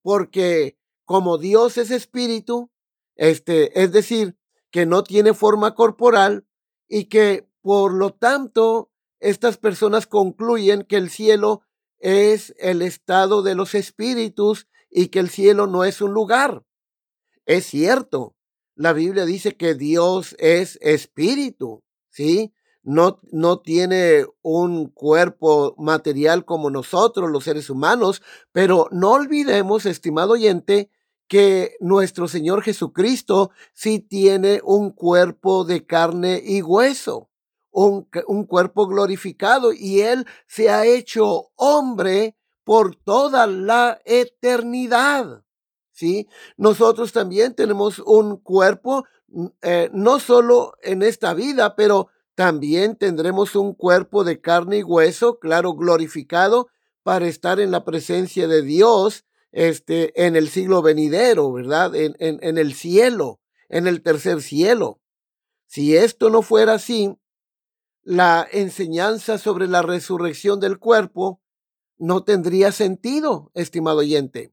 porque 0.02 0.76
como 1.04 1.38
Dios 1.38 1.78
es 1.78 1.90
espíritu, 1.90 2.70
este, 3.16 3.82
es 3.82 3.92
decir, 3.92 4.36
que 4.70 4.86
no 4.86 5.04
tiene 5.04 5.34
forma 5.34 5.74
corporal 5.74 6.46
y 6.88 7.04
que 7.04 7.48
por 7.62 7.94
lo 7.94 8.12
tanto 8.12 8.90
estas 9.20 9.56
personas 9.56 10.06
concluyen 10.06 10.82
que 10.82 10.96
el 10.96 11.10
cielo 11.10 11.62
es 11.98 12.54
el 12.58 12.82
estado 12.82 13.42
de 13.42 13.54
los 13.54 13.74
espíritus 13.74 14.68
y 14.90 15.08
que 15.08 15.20
el 15.20 15.30
cielo 15.30 15.66
no 15.66 15.84
es 15.84 16.00
un 16.00 16.12
lugar. 16.12 16.64
Es 17.46 17.66
cierto, 17.66 18.36
la 18.74 18.92
Biblia 18.92 19.24
dice 19.24 19.56
que 19.56 19.74
Dios 19.74 20.36
es 20.38 20.78
espíritu, 20.82 21.82
¿sí? 22.10 22.52
No, 22.82 23.20
no 23.32 23.60
tiene 23.60 24.26
un 24.42 24.90
cuerpo 24.90 25.74
material 25.78 26.44
como 26.44 26.68
nosotros, 26.68 27.30
los 27.30 27.44
seres 27.44 27.70
humanos, 27.70 28.22
pero 28.52 28.88
no 28.90 29.12
olvidemos, 29.12 29.86
estimado 29.86 30.32
oyente, 30.32 30.90
que 31.28 31.76
nuestro 31.80 32.28
Señor 32.28 32.62
Jesucristo 32.62 33.50
sí 33.72 34.00
tiene 34.00 34.60
un 34.64 34.90
cuerpo 34.90 35.64
de 35.64 35.86
carne 35.86 36.42
y 36.44 36.62
hueso, 36.62 37.30
un, 37.70 38.08
un, 38.26 38.44
cuerpo 38.44 38.86
glorificado 38.86 39.72
y 39.72 40.00
Él 40.00 40.26
se 40.46 40.70
ha 40.70 40.84
hecho 40.86 41.50
hombre 41.56 42.36
por 42.62 42.96
toda 42.96 43.46
la 43.46 44.00
eternidad. 44.04 45.44
¿Sí? 45.92 46.28
Nosotros 46.56 47.12
también 47.12 47.54
tenemos 47.54 48.00
un 48.00 48.36
cuerpo, 48.38 49.04
eh, 49.62 49.90
no 49.92 50.18
solo 50.18 50.74
en 50.82 51.02
esta 51.02 51.34
vida, 51.34 51.76
pero 51.76 52.08
también 52.34 52.96
tendremos 52.96 53.54
un 53.54 53.74
cuerpo 53.74 54.24
de 54.24 54.40
carne 54.40 54.78
y 54.78 54.82
hueso, 54.82 55.38
claro, 55.38 55.74
glorificado, 55.74 56.68
para 57.04 57.28
estar 57.28 57.60
en 57.60 57.70
la 57.70 57.84
presencia 57.84 58.48
de 58.48 58.62
Dios 58.62 59.24
este, 59.54 60.26
en 60.26 60.34
el 60.34 60.48
siglo 60.48 60.82
venidero, 60.82 61.52
¿verdad? 61.52 61.94
En, 61.94 62.16
en, 62.18 62.40
en 62.42 62.58
el 62.58 62.74
cielo, 62.74 63.40
en 63.68 63.86
el 63.86 64.02
tercer 64.02 64.42
cielo. 64.42 65.00
Si 65.66 65.96
esto 65.96 66.28
no 66.28 66.42
fuera 66.42 66.74
así, 66.74 67.16
la 68.02 68.46
enseñanza 68.50 69.38
sobre 69.38 69.68
la 69.68 69.80
resurrección 69.80 70.58
del 70.58 70.80
cuerpo 70.80 71.40
no 71.96 72.24
tendría 72.24 72.72
sentido, 72.72 73.52
estimado 73.54 73.98
oyente. 73.98 74.52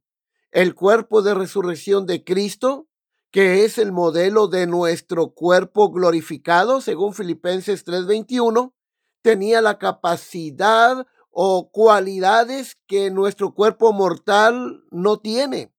El 0.52 0.76
cuerpo 0.76 1.24
de 1.24 1.34
resurrección 1.34 2.06
de 2.06 2.24
Cristo, 2.24 2.88
que 3.32 3.66
es 3.66 3.80
el 3.80 3.92
modelo 3.92 4.48
de 4.48 4.68
nuestro 4.68 5.32
cuerpo 5.32 5.90
glorificado, 5.92 6.80
según 6.80 7.16
Filipenses 7.16 7.84
3:21, 7.86 8.76
tenía 9.24 9.62
la 9.62 9.80
capacidad 9.80 11.08
o 11.32 11.72
cualidades 11.72 12.78
que 12.88 13.10
nuestro 13.10 13.54
cuerpo 13.54 13.94
mortal 13.94 14.84
no 14.92 15.20
tiene. 15.20 15.74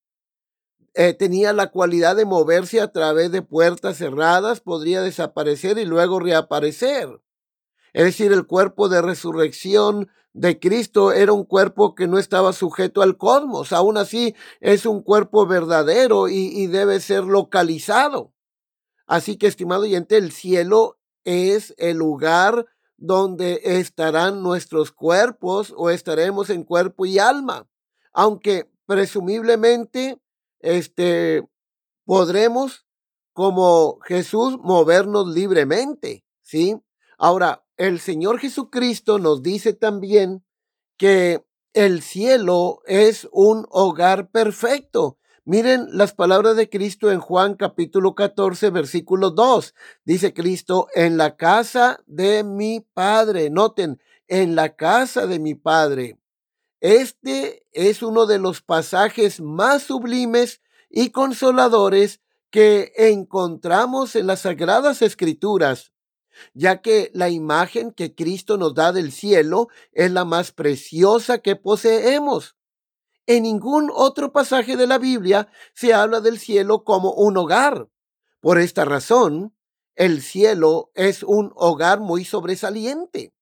Eh, 0.95 1.13
tenía 1.13 1.53
la 1.53 1.71
cualidad 1.71 2.15
de 2.15 2.25
moverse 2.25 2.81
a 2.81 2.91
través 2.91 3.31
de 3.31 3.41
puertas 3.41 3.97
cerradas, 3.97 4.59
podría 4.59 5.01
desaparecer 5.01 5.77
y 5.77 5.85
luego 5.85 6.19
reaparecer. 6.19 7.21
Es 7.93 8.03
decir, 8.03 8.31
el 8.31 8.45
cuerpo 8.45 8.89
de 8.89 9.01
resurrección 9.01 10.09
de 10.33 10.59
Cristo 10.59 11.11
era 11.11 11.31
un 11.31 11.45
cuerpo 11.45 11.93
que 11.93 12.07
no 12.07 12.17
estaba 12.17 12.53
sujeto 12.53 13.03
al 13.03 13.17
cosmos. 13.17 13.71
Aún 13.71 13.97
así, 13.97 14.35
es 14.59 14.85
un 14.85 15.01
cuerpo 15.01 15.45
verdadero 15.45 16.27
y, 16.27 16.47
y 16.47 16.67
debe 16.67 16.99
ser 16.99 17.23
localizado. 17.23 18.33
Así 19.05 19.37
que, 19.37 19.47
estimado 19.47 19.83
oyente, 19.83 20.17
el 20.17 20.31
cielo 20.31 20.99
es 21.23 21.75
el 21.77 21.97
lugar 21.97 22.65
donde 22.97 23.61
estarán 23.63 24.41
nuestros 24.41 24.91
cuerpos 24.91 25.73
o 25.75 25.89
estaremos 25.89 26.49
en 26.49 26.63
cuerpo 26.63 27.05
y 27.05 27.19
alma, 27.19 27.67
aunque 28.13 28.69
presumiblemente 28.85 30.19
este 30.59 31.47
podremos 32.05 32.85
como 33.33 33.99
Jesús 34.01 34.57
movernos 34.61 35.33
libremente, 35.33 36.23
¿sí? 36.41 36.77
Ahora, 37.17 37.65
el 37.77 37.99
Señor 37.99 38.39
Jesucristo 38.39 39.17
nos 39.17 39.41
dice 39.41 39.73
también 39.73 40.45
que 40.97 41.43
el 41.73 42.03
cielo 42.03 42.81
es 42.85 43.27
un 43.31 43.65
hogar 43.69 44.29
perfecto. 44.29 45.17
Miren 45.45 45.89
las 45.91 46.13
palabras 46.13 46.55
de 46.55 46.69
Cristo 46.69 47.11
en 47.11 47.19
Juan 47.19 47.55
capítulo 47.55 48.15
14, 48.15 48.69
versículo 48.69 49.29
2. 49.29 49.75
Dice 50.05 50.33
Cristo, 50.33 50.87
en 50.95 51.17
la 51.17 51.35
casa 51.35 52.01
de 52.07 52.45
mi 52.45 52.79
Padre. 52.79 53.49
Noten, 53.49 53.99
en 54.29 54.55
la 54.55 54.77
casa 54.77 55.27
de 55.27 55.39
mi 55.39 55.53
Padre 55.53 56.17
Este 56.79 57.67
es 57.73 58.01
uno 58.03 58.25
de 58.25 58.39
los 58.39 58.61
pasajes 58.61 59.41
más 59.41 59.83
sublimes 59.83 60.61
y 60.89 61.09
consoladores 61.09 62.21
que 62.49 62.93
encontramos 62.95 64.15
en 64.15 64.27
las 64.27 64.41
Sagradas 64.41 65.01
Escrituras, 65.01 65.91
ya 66.53 66.81
que 66.81 67.11
la 67.13 67.27
imagen 67.27 67.91
que 67.91 68.15
Cristo 68.15 68.57
nos 68.57 68.75
da 68.75 68.93
del 68.93 69.11
cielo 69.11 69.67
es 69.91 70.09
la 70.09 70.23
más 70.23 70.53
preciosa 70.53 71.39
que 71.39 71.57
poseemos. 71.57 72.55
En 73.25 73.43
ningún 73.43 73.89
otro 73.93 74.33
pasaje 74.33 74.75
de 74.75 74.85
la 74.85 74.97
Biblia 74.97 75.47
se 75.73 75.93
habla 75.93 76.19
del 76.19 76.39
cielo 76.39 76.83
como 76.83 77.13
un 77.13 77.37
hogar. 77.37 77.89
Por 78.41 78.59
esta 78.59 78.83
razón, 78.83 79.55
el 79.95 80.21
cielo 80.21 80.91
es 80.93 81.23
un 81.23 81.53
hogar 81.55 82.01
muy 82.01 82.25
sobresaliente. 82.25 83.33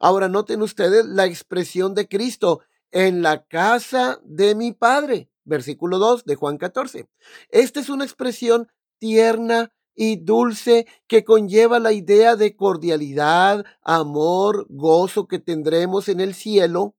Ahora 0.00 0.28
noten 0.28 0.62
ustedes 0.62 1.06
la 1.06 1.26
expresión 1.26 1.94
de 1.94 2.08
Cristo 2.08 2.62
en 2.90 3.22
la 3.22 3.44
casa 3.44 4.20
de 4.24 4.56
mi 4.56 4.72
Padre. 4.72 5.30
Versículo 5.44 5.98
2 5.98 6.24
de 6.24 6.34
Juan 6.34 6.58
14. 6.58 7.08
Esta 7.50 7.78
es 7.78 7.88
una 7.88 8.04
expresión 8.04 8.68
tierna 8.98 9.72
y 9.94 10.16
dulce 10.16 10.86
que 11.06 11.24
conlleva 11.24 11.78
la 11.78 11.92
idea 11.92 12.34
de 12.34 12.56
cordialidad, 12.56 13.64
amor, 13.82 14.66
gozo 14.68 15.28
que 15.28 15.38
tendremos 15.38 16.08
en 16.08 16.20
el 16.20 16.34
cielo. 16.34 16.96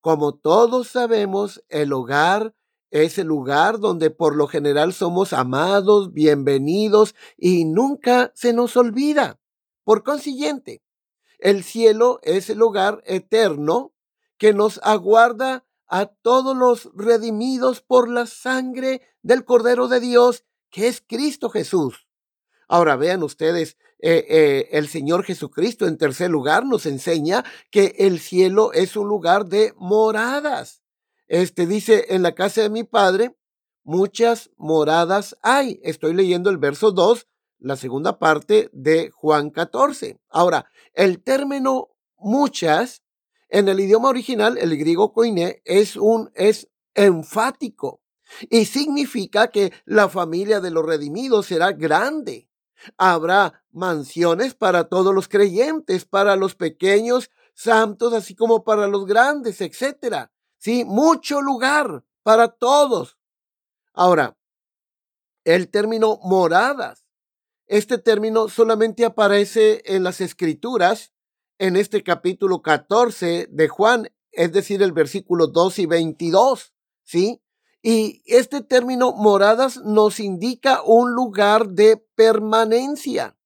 Como 0.00 0.34
todos 0.34 0.88
sabemos, 0.88 1.62
el 1.68 1.92
hogar 1.92 2.54
es 2.90 3.18
el 3.18 3.26
lugar 3.26 3.80
donde 3.80 4.10
por 4.10 4.34
lo 4.34 4.46
general 4.46 4.94
somos 4.94 5.34
amados, 5.34 6.14
bienvenidos 6.14 7.14
y 7.36 7.66
nunca 7.66 8.32
se 8.34 8.54
nos 8.54 8.78
olvida. 8.78 9.38
Por 9.84 10.02
consiguiente, 10.02 10.82
el 11.38 11.64
cielo 11.64 12.18
es 12.22 12.48
el 12.48 12.62
hogar 12.62 13.02
eterno 13.04 13.92
que 14.38 14.54
nos 14.54 14.80
aguarda 14.82 15.66
a 15.86 16.06
todos 16.06 16.56
los 16.56 16.88
redimidos 16.94 17.82
por 17.82 18.08
la 18.08 18.24
sangre 18.24 19.02
del 19.20 19.44
Cordero 19.44 19.86
de 19.86 20.00
Dios, 20.00 20.44
que 20.70 20.88
es 20.88 21.04
Cristo 21.06 21.50
Jesús. 21.50 22.08
Ahora 22.68 22.96
vean 22.96 23.22
ustedes, 23.22 23.76
eh, 24.02 24.26
eh, 24.28 24.68
el 24.72 24.88
Señor 24.88 25.24
Jesucristo 25.24 25.86
en 25.86 25.98
tercer 25.98 26.30
lugar 26.30 26.64
nos 26.64 26.86
enseña 26.86 27.44
que 27.70 27.94
el 27.98 28.18
cielo 28.18 28.72
es 28.72 28.96
un 28.96 29.08
lugar 29.08 29.46
de 29.46 29.74
moradas. 29.76 30.82
Este 31.28 31.66
dice, 31.66 32.06
en 32.08 32.22
la 32.22 32.34
casa 32.34 32.62
de 32.62 32.70
mi 32.70 32.84
Padre, 32.84 33.36
muchas 33.84 34.50
moradas 34.56 35.36
hay. 35.42 35.80
Estoy 35.82 36.14
leyendo 36.14 36.50
el 36.50 36.58
verso 36.58 36.92
2, 36.92 37.26
la 37.58 37.76
segunda 37.76 38.18
parte 38.18 38.70
de 38.72 39.10
Juan 39.10 39.50
14. 39.50 40.18
Ahora, 40.28 40.66
el 40.94 41.22
término 41.22 41.88
muchas 42.16 43.02
en 43.48 43.68
el 43.68 43.80
idioma 43.80 44.08
original, 44.08 44.58
el 44.58 44.76
griego 44.76 45.12
koiné 45.12 45.60
es 45.64 45.96
un 45.96 46.30
es 46.34 46.68
enfático 46.94 48.00
y 48.48 48.64
significa 48.64 49.50
que 49.50 49.72
la 49.84 50.08
familia 50.08 50.60
de 50.60 50.70
los 50.70 50.86
redimidos 50.86 51.46
será 51.46 51.72
grande. 51.72 52.49
Habrá 52.96 53.64
mansiones 53.70 54.54
para 54.54 54.88
todos 54.88 55.14
los 55.14 55.28
creyentes, 55.28 56.04
para 56.04 56.36
los 56.36 56.54
pequeños 56.54 57.30
santos, 57.54 58.12
así 58.12 58.34
como 58.34 58.64
para 58.64 58.86
los 58.86 59.06
grandes, 59.06 59.60
etcétera. 59.60 60.32
Sí, 60.58 60.84
mucho 60.84 61.40
lugar 61.40 62.04
para 62.22 62.48
todos. 62.48 63.18
Ahora, 63.92 64.36
el 65.44 65.68
término 65.68 66.18
moradas. 66.22 67.06
Este 67.66 67.98
término 67.98 68.48
solamente 68.48 69.04
aparece 69.04 69.82
en 69.84 70.02
las 70.02 70.20
escrituras 70.20 71.12
en 71.58 71.76
este 71.76 72.02
capítulo 72.02 72.62
14 72.62 73.48
de 73.50 73.68
Juan, 73.68 74.10
es 74.32 74.52
decir, 74.52 74.82
el 74.82 74.92
versículo 74.92 75.46
2 75.46 75.78
y 75.80 75.86
22, 75.86 76.72
¿sí? 77.04 77.42
Y 77.82 78.22
este 78.26 78.60
término 78.62 79.12
moradas 79.12 79.78
nos 79.78 80.20
indica 80.20 80.82
un 80.82 81.14
lugar 81.14 81.68
de 81.70 81.96
permanencia, 82.14 83.38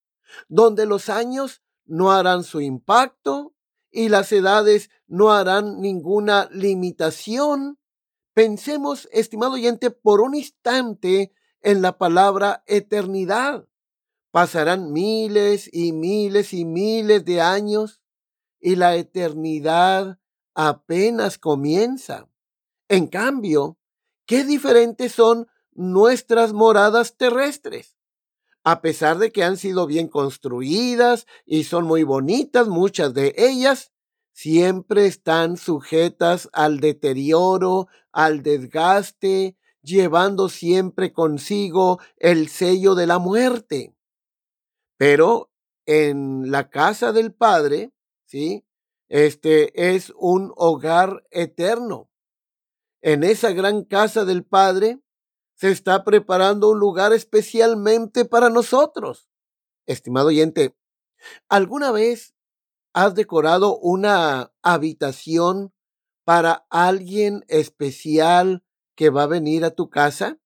donde 0.48 0.86
los 0.86 1.08
años 1.08 1.62
no 1.84 2.10
harán 2.10 2.42
su 2.42 2.60
impacto 2.60 3.54
y 3.90 4.08
las 4.08 4.32
edades 4.32 4.90
no 5.06 5.30
harán 5.32 5.80
ninguna 5.80 6.48
limitación. 6.50 7.78
Pensemos, 8.32 9.08
estimado 9.12 9.52
oyente, 9.52 9.92
por 9.92 10.20
un 10.20 10.34
instante 10.34 11.32
en 11.60 11.80
la 11.80 11.96
palabra 11.96 12.64
eternidad. 12.66 13.68
Pasarán 14.32 14.92
miles 14.92 15.70
y 15.72 15.92
miles 15.92 16.52
y 16.52 16.64
miles 16.64 17.24
de 17.24 17.40
años 17.40 18.00
y 18.60 18.74
la 18.74 18.96
eternidad 18.96 20.18
apenas 20.54 21.38
comienza. 21.38 22.28
En 22.88 23.06
cambio, 23.06 23.78
qué 24.26 24.44
diferentes 24.44 25.12
son 25.12 25.48
nuestras 25.72 26.52
moradas 26.52 27.16
terrestres. 27.16 27.96
A 28.62 28.80
pesar 28.80 29.18
de 29.18 29.30
que 29.30 29.44
han 29.44 29.56
sido 29.56 29.86
bien 29.86 30.08
construidas 30.08 31.26
y 31.44 31.64
son 31.64 31.84
muy 31.84 32.02
bonitas, 32.02 32.68
muchas 32.68 33.12
de 33.12 33.34
ellas, 33.36 33.92
siempre 34.32 35.06
están 35.06 35.56
sujetas 35.56 36.48
al 36.52 36.80
deterioro, 36.80 37.88
al 38.12 38.42
desgaste, 38.42 39.56
llevando 39.82 40.48
siempre 40.48 41.12
consigo 41.12 42.00
el 42.16 42.48
sello 42.48 42.94
de 42.94 43.06
la 43.06 43.18
muerte. 43.18 43.94
Pero 44.96 45.50
en 45.84 46.50
la 46.50 46.70
casa 46.70 47.12
del 47.12 47.34
Padre 47.34 47.92
¿sí? 48.34 48.64
Este 49.08 49.94
es 49.94 50.12
un 50.16 50.52
hogar 50.56 51.24
eterno. 51.30 52.10
En 53.06 53.22
esa 53.22 53.52
gran 53.52 53.84
casa 53.84 54.24
del 54.24 54.46
Padre 54.46 54.98
se 55.56 55.70
está 55.70 56.04
preparando 56.04 56.70
un 56.70 56.78
lugar 56.78 57.12
especialmente 57.12 58.24
para 58.24 58.48
nosotros. 58.48 59.28
Estimado 59.84 60.28
oyente, 60.28 60.74
¿alguna 61.50 61.92
vez 61.92 62.34
has 62.94 63.14
decorado 63.14 63.76
una 63.76 64.54
habitación 64.62 65.74
para 66.24 66.66
alguien 66.70 67.44
especial 67.48 68.64
que 68.94 69.10
va 69.10 69.24
a 69.24 69.26
venir 69.26 69.66
a 69.66 69.72
tu 69.72 69.90
casa? 69.90 70.38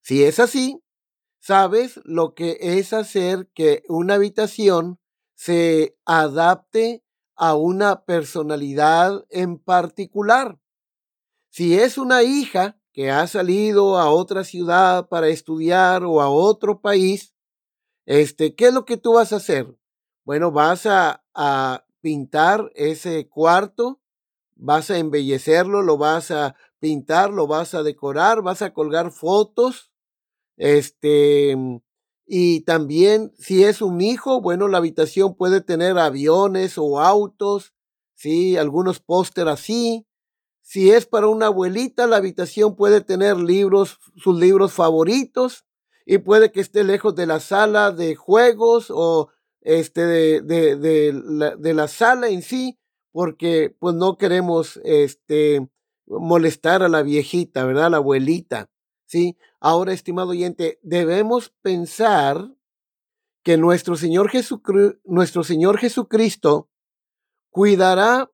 Si 0.00 0.24
es 0.24 0.40
así, 0.40 0.82
sabes 1.38 2.00
lo 2.02 2.34
que 2.34 2.56
es 2.60 2.92
hacer 2.92 3.48
que 3.54 3.84
una 3.86 4.14
habitación 4.14 4.98
se 5.36 5.96
adapte 6.06 7.04
a 7.36 7.54
una 7.54 8.04
personalidad 8.04 9.24
en 9.30 9.60
particular. 9.60 10.58
Si 11.52 11.78
es 11.78 11.98
una 11.98 12.22
hija 12.22 12.78
que 12.94 13.10
ha 13.10 13.26
salido 13.26 13.98
a 13.98 14.10
otra 14.10 14.42
ciudad 14.42 15.10
para 15.10 15.28
estudiar 15.28 16.02
o 16.02 16.22
a 16.22 16.30
otro 16.30 16.80
país, 16.80 17.34
este, 18.06 18.54
¿qué 18.54 18.68
es 18.68 18.72
lo 18.72 18.86
que 18.86 18.96
tú 18.96 19.12
vas 19.12 19.34
a 19.34 19.36
hacer? 19.36 19.66
Bueno, 20.24 20.50
vas 20.50 20.86
a, 20.86 21.22
a 21.34 21.84
pintar 22.00 22.72
ese 22.74 23.28
cuarto, 23.28 24.00
vas 24.56 24.90
a 24.90 24.96
embellecerlo, 24.96 25.82
lo 25.82 25.98
vas 25.98 26.30
a 26.30 26.56
pintar, 26.78 27.30
lo 27.30 27.46
vas 27.46 27.74
a 27.74 27.82
decorar, 27.82 28.40
vas 28.40 28.62
a 28.62 28.72
colgar 28.72 29.10
fotos, 29.12 29.92
este, 30.56 31.54
y 32.24 32.62
también 32.62 33.30
si 33.38 33.62
es 33.62 33.82
un 33.82 34.00
hijo, 34.00 34.40
bueno, 34.40 34.68
la 34.68 34.78
habitación 34.78 35.34
puede 35.34 35.60
tener 35.60 35.98
aviones 35.98 36.78
o 36.78 36.98
autos, 36.98 37.74
sí, 38.14 38.56
algunos 38.56 39.00
póster 39.00 39.48
así. 39.48 40.06
Si 40.62 40.90
es 40.90 41.06
para 41.06 41.26
una 41.26 41.46
abuelita, 41.46 42.06
la 42.06 42.16
habitación 42.16 42.76
puede 42.76 43.00
tener 43.02 43.36
libros, 43.36 43.98
sus 44.16 44.38
libros 44.38 44.72
favoritos 44.72 45.66
y 46.06 46.18
puede 46.18 46.50
que 46.50 46.60
esté 46.60 46.84
lejos 46.84 47.14
de 47.14 47.26
la 47.26 47.40
sala 47.40 47.90
de 47.90 48.14
juegos 48.14 48.86
o 48.90 49.28
este 49.60 50.06
de, 50.06 50.40
de, 50.40 50.76
de, 50.76 51.12
la, 51.12 51.56
de 51.56 51.74
la 51.74 51.88
sala 51.88 52.28
en 52.28 52.42
sí, 52.42 52.78
porque 53.12 53.74
pues 53.78 53.94
no 53.94 54.16
queremos 54.16 54.80
este 54.84 55.68
molestar 56.06 56.82
a 56.82 56.88
la 56.88 57.02
viejita, 57.02 57.64
¿verdad? 57.64 57.90
La 57.90 57.98
abuelita. 57.98 58.70
¿sí? 59.06 59.36
Ahora, 59.60 59.92
estimado 59.92 60.30
oyente, 60.30 60.78
debemos 60.82 61.52
pensar 61.62 62.50
que 63.44 63.56
nuestro 63.56 63.96
Señor, 63.96 64.30
Jesucristo, 64.30 64.98
nuestro 65.04 65.44
Señor 65.44 65.78
Jesucristo 65.78 66.70
cuidará 67.50 68.31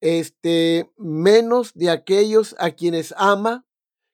este, 0.00 0.90
menos 0.96 1.74
de 1.74 1.90
aquellos 1.90 2.54
a 2.58 2.70
quienes 2.72 3.14
ama, 3.16 3.66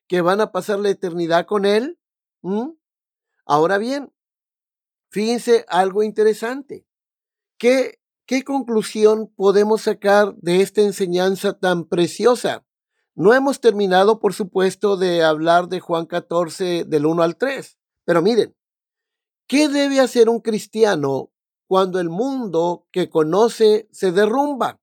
que 0.07 0.21
van 0.21 0.41
a 0.41 0.51
pasar 0.51 0.79
la 0.79 0.89
eternidad 0.89 1.45
con 1.45 1.65
Él. 1.65 1.99
Ahora 3.45 3.77
bien, 3.77 4.13
fíjense 5.09 5.65
algo 5.67 6.03
interesante. 6.03 6.85
¿Qué, 7.57 7.99
¿Qué 8.25 8.43
conclusión 8.43 9.31
podemos 9.35 9.83
sacar 9.83 10.35
de 10.35 10.61
esta 10.61 10.81
enseñanza 10.81 11.57
tan 11.57 11.85
preciosa? 11.85 12.65
No 13.15 13.33
hemos 13.33 13.61
terminado, 13.61 14.19
por 14.19 14.33
supuesto, 14.33 14.97
de 14.97 15.23
hablar 15.23 15.69
de 15.69 15.79
Juan 15.79 16.05
14 16.05 16.83
del 16.85 17.05
1 17.05 17.23
al 17.23 17.37
3. 17.37 17.77
Pero 18.03 18.21
miren, 18.21 18.55
¿qué 19.47 19.69
debe 19.69 20.01
hacer 20.01 20.27
un 20.27 20.41
cristiano 20.41 21.31
cuando 21.67 21.99
el 21.99 22.09
mundo 22.09 22.87
que 22.91 23.09
conoce 23.09 23.87
se 23.91 24.11
derrumba? 24.11 24.81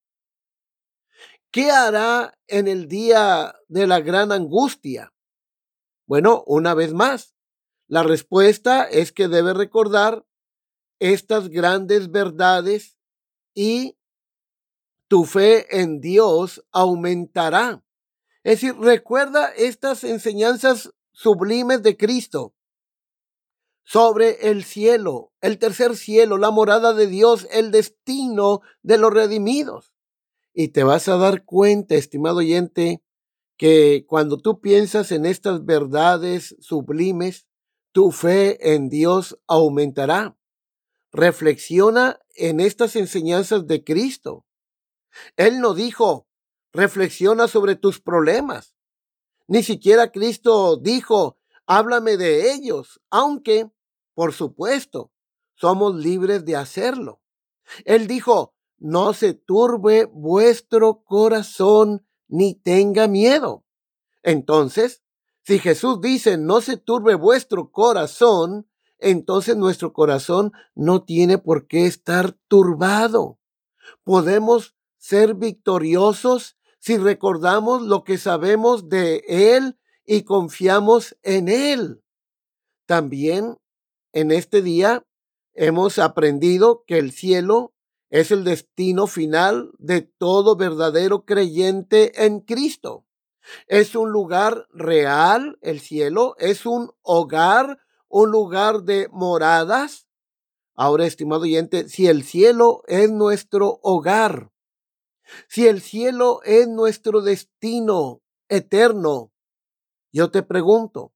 ¿Qué 1.53 1.71
hará 1.71 2.39
en 2.47 2.67
el 2.67 2.89
día 2.89 3.55
de 3.69 3.87
la 3.87 4.01
gran 4.01 4.33
angustia? 4.33 5.13
Bueno, 6.07 6.43
una 6.47 6.73
vez 6.73 6.95
más, 6.95 7.35
la 7.89 8.03
respuesta 8.03 8.85
es 8.85 9.13
que 9.13 9.29
debe 9.29 9.53
recordar 9.53 10.25
estas 10.99 11.51
grandes 11.51 12.11
verdades 12.11 12.97
y 13.55 13.99
tu 15.09 15.27
fe 15.27 15.79
en 15.79 16.01
Dios 16.01 16.65
aumentará. 16.73 17.85
Es 18.45 18.63
decir, 18.63 18.75
recuerda 18.81 19.49
estas 19.49 20.05
enseñanzas 20.05 20.95
sublimes 21.13 21.83
de 21.83 21.99
Cristo 21.99 22.55
sobre 23.85 24.49
el 24.49 24.65
cielo, 24.65 25.35
el 25.43 25.59
tercer 25.59 25.99
cielo, 25.99 26.39
la 26.39 26.51
morada 26.51 26.95
de 26.95 27.09
Dios, 27.09 27.47
el 27.51 27.73
destino 27.73 28.63
de 28.83 28.97
los 28.97 29.13
redimidos. 29.13 29.92
Y 30.53 30.69
te 30.69 30.85
vas 30.85 31.09
a 31.09 31.17
dar 31.17 31.45
cuenta, 31.45 31.95
estimado 31.95 32.39
oyente, 32.39 33.03
que 33.57 34.05
cuando 34.09 34.39
tú 34.39 34.61
piensas 34.61 35.13
en 35.13 35.27
estas 35.27 35.65
verdades 35.65 36.57
sublimes, 36.61 37.47
tu 37.93 38.11
fe 38.11 38.75
en 38.75 38.89
Dios 38.89 39.39
aumentará. 39.47 40.37
Reflexiona 41.13 42.19
en 42.35 42.61
estas 42.61 42.97
enseñanzas 42.97 43.67
de 43.67 43.85
Cristo. 43.85 44.47
Él 45.37 45.61
no 45.61 45.75
dijo, 45.75 46.27
reflexiona 46.73 47.49
sobre 47.49 47.77
tus 47.77 48.01
problemas. 48.01 48.75
Ni 49.47 49.63
siquiera 49.63 50.11
Cristo 50.11 50.77
dijo, 50.77 51.39
háblame 51.67 52.17
de 52.17 52.53
ellos, 52.53 53.01
aunque, 53.11 53.71
por 54.15 54.33
supuesto, 54.33 55.13
somos 55.55 55.95
libres 55.95 56.45
de 56.45 56.57
hacerlo. 56.57 57.21
Él 57.85 58.07
dijo, 58.07 58.55
no 58.83 59.13
se 59.13 59.33
turbe 59.33 60.07
vuestro 60.07 61.05
corazón 61.05 62.05
ni 62.27 62.55
tenga 62.55 63.07
miedo. 63.07 63.65
Entonces, 64.25 65.05
si 65.45 65.61
Jesús 65.61 66.01
dice, 66.01 66.37
no 66.37 66.61
se 66.61 66.77
turbe 66.77 67.15
vuestro 67.15 67.71
corazón, 67.71 68.69
entonces 68.99 69.57
nuestro 69.57 69.93
corazón 69.93 70.53
no 70.75 71.05
tiene 71.05 71.39
por 71.39 71.69
qué 71.69 71.87
estar 71.87 72.33
turbado. 72.49 73.39
Podemos 74.03 74.75
ser 74.97 75.35
victoriosos 75.35 76.57
si 76.81 76.99
recordamos 76.99 77.83
lo 77.83 78.03
que 78.03 78.19
sabemos 78.19 78.89
de 78.89 79.23
Él 79.29 79.79
y 80.05 80.23
confiamos 80.23 81.17
en 81.23 81.49
Él. 81.49 82.03
También 82.87 83.59
en 84.13 84.33
este 84.33 84.61
día 84.61 85.07
hemos 85.55 86.01
aprendido 86.01 86.83
que 86.85 86.99
el 86.99 87.13
cielo 87.13 87.72
es 88.13 88.31
el 88.31 88.45
destino 88.45 89.07
final 89.07 89.73
de 89.79 90.03
todo 90.03 90.55
verdadero 90.55 91.25
creyente 91.25 92.27
en 92.27 92.41
Cristo. 92.41 93.07
Es 93.69 93.95
un 93.95 94.13
lugar 94.13 94.69
real, 94.71 95.59
el 95.63 95.81
cielo, 95.81 96.37
es 96.39 96.67
un 96.67 96.93
hogar, 97.01 97.79
un 98.09 98.31
lugar 98.31 98.83
de 98.83 99.09
moradas. 99.11 100.09
Ahora, 100.75 101.07
estimado 101.07 101.45
oyente, 101.45 101.89
si 101.89 102.07
el 102.07 102.23
cielo 102.23 102.83
es 102.87 103.11
nuestro 103.11 103.81
hogar, 103.83 104.53
si 105.49 105.67
el 105.67 105.81
cielo 105.81 106.43
es 106.45 106.69
nuestro 106.69 107.23
destino 107.23 108.21
eterno, 108.51 109.33
yo 110.13 110.31
te 110.31 110.43
pregunto, 110.43 111.15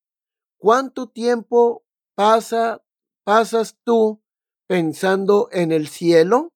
¿cuánto 0.57 1.11
tiempo 1.11 1.85
pasa, 2.15 2.83
pasas 3.23 3.77
tú 3.85 4.23
pensando 4.67 5.51
en 5.53 5.73
el 5.73 5.89
cielo? 5.89 6.55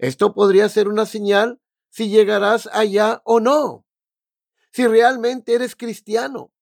Esto 0.00 0.32
podría 0.32 0.66
ser 0.70 0.88
una 0.88 1.04
señal 1.04 1.60
si 1.90 2.08
llegarás 2.08 2.68
allá 2.72 3.20
o 3.24 3.38
no. 3.38 3.84
Si 4.72 4.86
realmente 4.86 5.54
eres 5.54 5.76
cristiano 5.76 6.52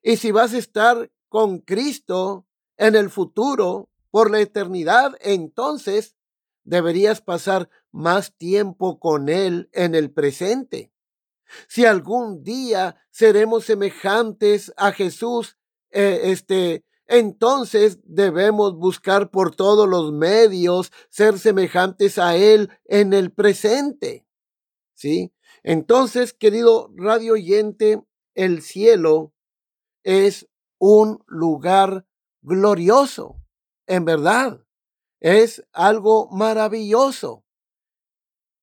y 0.00 0.16
si 0.16 0.30
vas 0.30 0.54
a 0.54 0.58
estar 0.58 1.10
con 1.28 1.58
Cristo 1.58 2.46
en 2.76 2.94
el 2.94 3.10
futuro 3.10 3.90
por 4.12 4.30
la 4.30 4.40
eternidad, 4.40 5.16
entonces 5.20 6.14
deberías 6.62 7.20
pasar 7.20 7.68
más 7.90 8.36
tiempo 8.36 9.00
con 9.00 9.28
Él 9.28 9.68
en 9.72 9.96
el 9.96 10.12
presente. 10.12 10.92
Si 11.66 11.84
algún 11.84 12.44
día 12.44 12.96
seremos 13.10 13.64
semejantes 13.64 14.72
a 14.76 14.92
Jesús, 14.92 15.56
eh, 15.90 16.20
este, 16.26 16.84
entonces 17.06 17.98
debemos 18.04 18.76
buscar 18.76 19.30
por 19.30 19.54
todos 19.54 19.88
los 19.88 20.12
medios 20.12 20.92
ser 21.10 21.38
semejantes 21.38 22.18
a 22.18 22.36
Él 22.36 22.70
en 22.86 23.12
el 23.12 23.30
presente. 23.32 24.26
¿Sí? 24.94 25.32
Entonces, 25.62 26.32
querido 26.32 26.90
radio 26.96 27.34
oyente, 27.34 28.02
el 28.34 28.62
cielo 28.62 29.32
es 30.02 30.48
un 30.78 31.22
lugar 31.26 32.06
glorioso, 32.42 33.40
en 33.86 34.04
verdad. 34.04 34.64
Es 35.20 35.64
algo 35.72 36.28
maravilloso. 36.30 37.44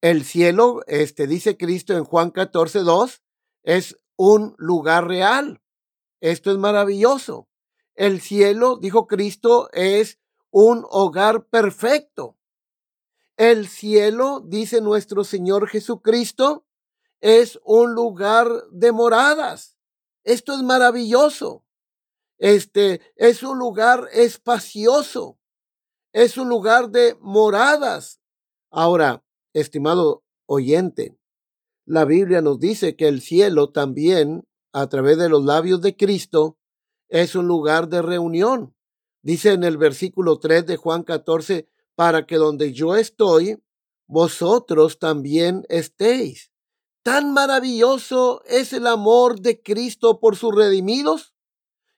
El 0.02 0.24
cielo, 0.24 0.82
este 0.88 1.28
dice 1.28 1.58
Cristo 1.58 1.96
en 1.96 2.04
Juan 2.04 2.32
14, 2.32 2.80
2, 2.80 3.22
es 3.64 4.00
un 4.16 4.56
lugar 4.58 5.08
real. 5.08 5.62
Esto 6.22 6.52
es 6.52 6.58
maravilloso. 6.58 7.51
El 7.96 8.22
cielo, 8.22 8.78
dijo 8.78 9.08
Cristo, 9.08 9.70
es 9.74 10.20
un 10.50 10.86
hogar 10.90 11.46
perfecto. 11.48 12.38
El 13.38 13.68
cielo, 13.68 14.42
dice 14.46 14.82
nuestro 14.82 15.24
Señor 15.24 15.68
Jesucristo, 15.68 16.66
es 17.22 17.60
un 17.64 17.94
lugar 17.94 18.50
de 18.72 18.92
moradas. 18.92 19.78
Esto 20.24 20.54
es 20.54 20.64
maravilloso. 20.64 21.66
Este 22.38 23.02
es 23.16 23.44
un 23.44 23.60
lugar 23.60 24.08
espacioso. 24.14 25.40
Es 26.14 26.38
un 26.38 26.50
lugar 26.50 26.90
de 26.90 27.16
moradas. 27.22 28.20
Ahora, 28.72 29.24
estimado 29.54 30.24
oyente, 30.46 31.18
la 31.86 32.06
Biblia 32.06 32.42
nos 32.42 32.60
dice 32.60 32.96
que 32.96 33.08
el 33.08 33.22
cielo 33.22 33.72
también, 33.72 34.48
a 34.74 34.88
través 34.88 35.18
de 35.18 35.30
los 35.30 35.44
labios 35.44 35.82
de 35.82 35.96
Cristo, 35.96 36.58
es 37.12 37.36
un 37.36 37.46
lugar 37.46 37.90
de 37.90 38.02
reunión. 38.02 38.74
Dice 39.22 39.52
en 39.52 39.64
el 39.64 39.78
versículo 39.78 40.40
3 40.40 40.66
de 40.66 40.78
Juan 40.78 41.04
14, 41.04 41.68
para 41.94 42.26
que 42.26 42.38
donde 42.38 42.74
yo 42.74 42.96
estoy, 42.96 43.62
vosotros 44.08 44.98
también 44.98 45.64
estéis. 45.70 46.52
Tan 47.04 47.34
maravilloso 47.34 48.42
es 48.46 48.74
el 48.74 48.88
amor 48.88 49.42
de 49.42 49.62
Cristo 49.62 50.20
por 50.20 50.38
sus 50.38 50.56
redimidos, 50.56 51.34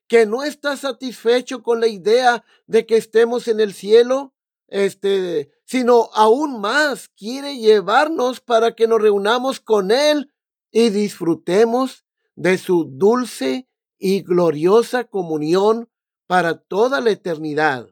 que 0.07 0.25
no 0.25 0.43
está 0.43 0.75
satisfecho 0.77 1.61
con 1.61 1.79
la 1.79 1.87
idea 1.87 2.43
de 2.65 2.85
que 2.85 2.97
estemos 2.97 3.47
en 3.47 3.59
el 3.59 3.73
cielo, 3.73 4.33
este, 4.67 5.51
sino 5.63 6.09
aún 6.13 6.59
más 6.59 7.09
quiere 7.09 7.57
llevarnos 7.57 8.41
para 8.41 8.75
que 8.75 8.87
nos 8.87 9.01
reunamos 9.01 9.59
con 9.59 9.91
Él 9.91 10.33
y 10.71 10.89
disfrutemos 10.89 12.03
de 12.35 12.57
su 12.57 12.85
dulce 12.85 13.67
y 13.97 14.21
gloriosa 14.21 15.05
comunión 15.05 15.89
para 16.27 16.57
toda 16.57 17.01
la 17.01 17.11
eternidad. 17.11 17.89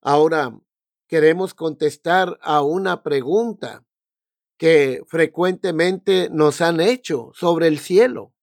Ahora 0.00 0.58
queremos 1.06 1.54
contestar 1.54 2.38
a 2.42 2.62
una 2.62 3.02
pregunta 3.02 3.84
que 4.58 5.02
frecuentemente 5.06 6.28
nos 6.30 6.60
han 6.60 6.80
hecho 6.80 7.30
sobre 7.34 7.68
el 7.68 7.78
cielo. 7.78 8.34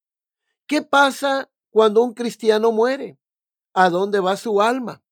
¿Qué 0.66 0.82
pasa 0.82 1.52
cuando 1.70 2.02
un 2.02 2.14
cristiano 2.14 2.72
muere? 2.72 3.20
¿A 3.74 3.90
dónde 3.90 4.20
va 4.20 4.38
su 4.38 4.62
alma? 4.62 5.04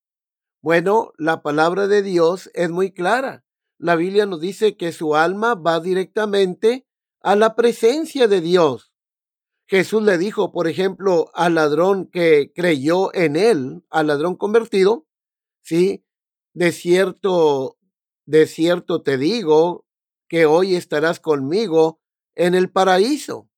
Bueno, 0.61 1.11
la 1.17 1.41
palabra 1.41 1.87
de 1.87 2.01
Dios 2.01 2.49
es 2.53 2.69
muy 2.69 2.93
clara. 2.93 3.43
La 3.77 3.97
Biblia 3.97 4.25
nos 4.25 4.39
dice 4.39 4.77
que 4.77 4.93
su 4.93 5.15
alma 5.15 5.55
va 5.55 5.81
directamente 5.81 6.87
a 7.19 7.35
la 7.35 7.55
presencia 7.55 8.29
de 8.29 8.39
Dios. 8.39 8.92
Jesús 9.67 10.03
le 10.03 10.17
dijo, 10.17 10.51
por 10.51 10.67
ejemplo, 10.67 11.31
al 11.33 11.55
ladrón 11.55 12.07
que 12.07 12.51
creyó 12.53 13.13
en 13.13 13.35
él, 13.35 13.83
al 13.89 14.07
ladrón 14.07 14.35
convertido, 14.35 15.07
sí, 15.61 16.05
de 16.53 16.71
cierto, 16.71 17.77
de 18.25 18.45
cierto 18.47 19.01
te 19.01 19.17
digo 19.17 19.85
que 20.27 20.45
hoy 20.45 20.75
estarás 20.75 21.19
conmigo 21.19 22.01
en 22.35 22.55
el 22.55 22.69
paraíso. 22.69 23.49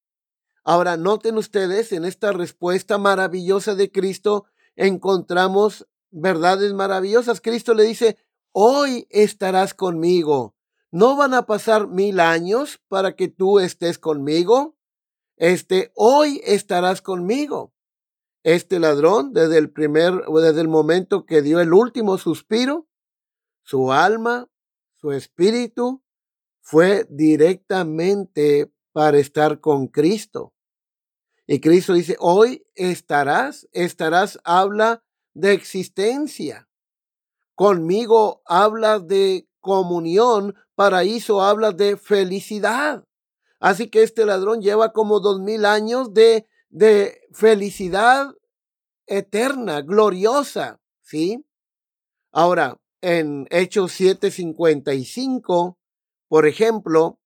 Ahora, 0.64 0.98
noten 0.98 1.38
ustedes, 1.38 1.92
en 1.92 2.06
esta 2.06 2.32
respuesta 2.32 2.98
maravillosa 2.98 3.76
de 3.76 3.92
Cristo 3.92 4.46
encontramos 4.76 5.88
verdades 6.12 6.74
maravillosas. 6.74 7.42
Cristo 7.42 7.74
le 7.74 7.84
dice, 7.84 8.18
hoy 8.52 9.08
estarás 9.10 9.74
conmigo. 9.74 10.56
¿No 10.92 11.16
van 11.16 11.34
a 11.34 11.46
pasar 11.46 11.88
mil 11.88 12.20
años 12.20 12.80
para 12.88 13.16
que 13.16 13.28
tú 13.28 13.60
estés 13.60 14.00
conmigo? 14.00 14.75
Este, 15.38 15.92
hoy 15.96 16.42
estarás 16.44 17.02
conmigo. 17.02 17.74
Este 18.44 18.80
ladrón, 18.80 19.34
desde 19.34 19.58
el 19.58 19.72
primer, 19.72 20.14
desde 20.28 20.62
el 20.62 20.68
momento 20.68 21.26
que 21.26 21.42
dio 21.42 21.60
el 21.60 21.74
último 21.74 22.18
suspiro, 22.18 22.88
su 23.64 23.92
alma, 23.92 24.50
su 24.96 25.12
espíritu, 25.12 26.04
fue 26.62 27.06
directamente 27.10 28.72
para 28.92 29.18
estar 29.18 29.60
con 29.60 29.88
Cristo. 29.88 30.54
Y 31.48 31.60
Cristo 31.60 31.94
dice, 31.94 32.16
hoy 32.20 32.66
estarás, 32.76 33.68
estarás, 33.72 34.40
habla 34.44 35.04
de 35.34 35.54
existencia. 35.54 36.68
Conmigo 37.56 38.42
habla 38.46 39.00
de 39.00 39.48
comunión, 39.60 40.56
paraíso 40.76 41.42
habla 41.42 41.72
de 41.72 41.98
felicidad. 41.98 43.06
Así 43.66 43.90
que 43.90 44.04
este 44.04 44.28
ladrón 44.28 44.62
lleva 44.62 44.94
como 44.94 45.20
dos 45.20 45.40
mil 45.40 45.66
años 45.66 46.14
de, 46.14 46.48
de 46.70 47.20
felicidad 47.34 48.36
eterna, 49.08 49.82
gloriosa, 49.82 50.80
¿sí? 51.02 51.44
Ahora, 52.32 52.80
en 53.02 53.48
Hechos 53.50 54.00
7:55, 54.00 55.80
por 56.28 56.46
ejemplo, 56.46 57.20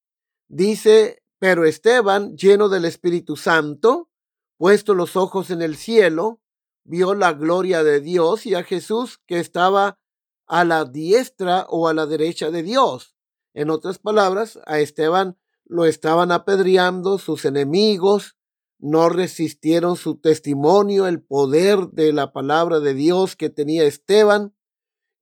dice, 0.47 1.21
pero 1.39 1.65
Esteban, 1.65 2.37
lleno 2.37 2.69
del 2.69 2.85
Espíritu 2.85 3.35
Santo, 3.35 4.09
puesto 4.55 4.93
los 4.93 5.17
ojos 5.17 5.49
en 5.49 5.61
el 5.61 5.75
cielo, 5.75 6.39
vio 6.85 7.15
la 7.15 7.33
gloria 7.33 7.83
de 7.83 7.99
Dios 7.99 8.45
y 8.45 8.55
a 8.55 8.63
Jesús 8.63 9.19
que 9.27 9.41
estaba 9.41 9.99
a 10.47 10.63
la 10.63 10.85
diestra 10.85 11.65
o 11.67 11.89
a 11.89 11.93
la 11.93 12.05
derecha 12.05 12.49
de 12.49 12.63
Dios. 12.63 13.13
En 13.53 13.69
otras 13.69 13.99
palabras, 13.99 14.57
a 14.65 14.79
Esteban 14.79 15.37
lo 15.69 15.85
estaban 15.85 16.31
apedreando 16.31 17.19
sus 17.19 17.45
enemigos, 17.45 18.35
no 18.79 19.07
resistieron 19.07 19.95
su 19.95 20.15
testimonio, 20.15 21.05
el 21.05 21.21
poder 21.21 21.89
de 21.91 22.11
la 22.11 22.33
palabra 22.33 22.79
de 22.79 22.95
Dios 22.95 23.35
que 23.35 23.49
tenía 23.49 23.83
Esteban, 23.83 24.55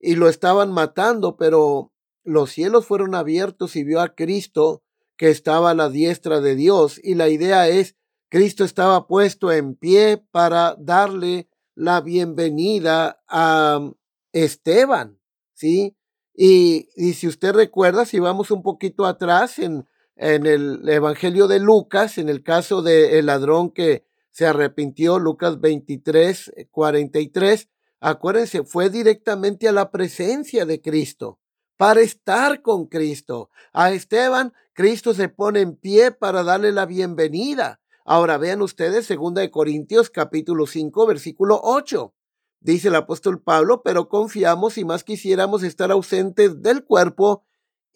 y 0.00 0.14
lo 0.14 0.28
estaban 0.28 0.72
matando, 0.72 1.36
pero 1.36 1.92
los 2.24 2.50
cielos 2.50 2.86
fueron 2.86 3.14
abiertos 3.14 3.76
y 3.76 3.84
vio 3.84 4.00
a 4.00 4.14
Cristo 4.14 4.82
que 5.16 5.28
estaba 5.28 5.70
a 5.70 5.74
la 5.74 5.90
diestra 5.90 6.40
de 6.40 6.54
Dios. 6.54 6.98
Y 7.02 7.14
la 7.14 7.28
idea 7.28 7.68
es, 7.68 7.96
Cristo 8.30 8.64
estaba 8.64 9.06
puesto 9.06 9.52
en 9.52 9.74
pie 9.74 10.24
para 10.30 10.76
darle 10.78 11.48
la 11.74 12.00
bienvenida 12.00 13.22
a 13.28 13.90
Esteban, 14.32 15.18
¿sí? 15.52 15.96
Y, 16.34 16.88
y 16.96 17.14
si 17.14 17.26
usted 17.26 17.52
recuerda, 17.52 18.04
si 18.04 18.18
vamos 18.20 18.50
un 18.50 18.62
poquito 18.62 19.04
atrás 19.04 19.58
en 19.58 19.86
en 20.18 20.46
el 20.46 20.86
Evangelio 20.88 21.46
de 21.46 21.60
Lucas, 21.60 22.18
en 22.18 22.28
el 22.28 22.42
caso 22.42 22.82
del 22.82 23.26
ladrón 23.26 23.70
que 23.70 24.04
se 24.30 24.46
arrepintió, 24.46 25.18
Lucas 25.18 25.60
23, 25.60 26.52
43, 26.70 27.68
acuérdense, 28.00 28.64
fue 28.64 28.90
directamente 28.90 29.68
a 29.68 29.72
la 29.72 29.90
presencia 29.90 30.66
de 30.66 30.82
Cristo, 30.82 31.38
para 31.76 32.00
estar 32.00 32.62
con 32.62 32.86
Cristo. 32.86 33.50
A 33.72 33.92
Esteban, 33.92 34.52
Cristo 34.72 35.14
se 35.14 35.28
pone 35.28 35.60
en 35.60 35.76
pie 35.76 36.10
para 36.10 36.42
darle 36.42 36.72
la 36.72 36.84
bienvenida. 36.84 37.80
Ahora 38.04 38.38
vean 38.38 38.60
ustedes, 38.60 39.06
segunda 39.06 39.40
de 39.40 39.52
Corintios 39.52 40.10
capítulo 40.10 40.66
5, 40.66 41.06
versículo 41.06 41.60
8. 41.62 42.12
Dice 42.60 42.88
el 42.88 42.96
apóstol 42.96 43.40
Pablo, 43.40 43.82
pero 43.84 44.08
confiamos 44.08 44.78
y 44.78 44.84
más 44.84 45.04
quisiéramos 45.04 45.62
estar 45.62 45.92
ausentes 45.92 46.60
del 46.60 46.84
cuerpo 46.84 47.44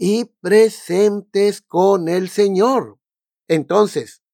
y 0.05 0.25
presentes 0.41 1.63
con 1.63 2.09
el 2.09 2.29
Señor. 2.29 2.99
Entonces, 3.47 4.25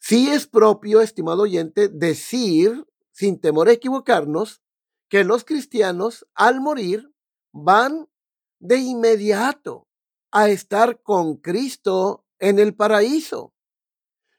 sí 0.00 0.28
es 0.28 0.48
propio, 0.48 1.02
estimado 1.02 1.42
oyente, 1.44 1.88
decir, 1.88 2.84
sin 3.12 3.40
temor 3.40 3.68
a 3.68 3.72
equivocarnos, 3.74 4.62
que 5.08 5.22
los 5.22 5.44
cristianos 5.44 6.26
al 6.34 6.60
morir 6.60 7.12
van 7.52 8.08
de 8.58 8.78
inmediato 8.78 9.86
a 10.32 10.48
estar 10.48 11.00
con 11.00 11.36
Cristo 11.36 12.26
en 12.40 12.58
el 12.58 12.74
paraíso. 12.74 13.54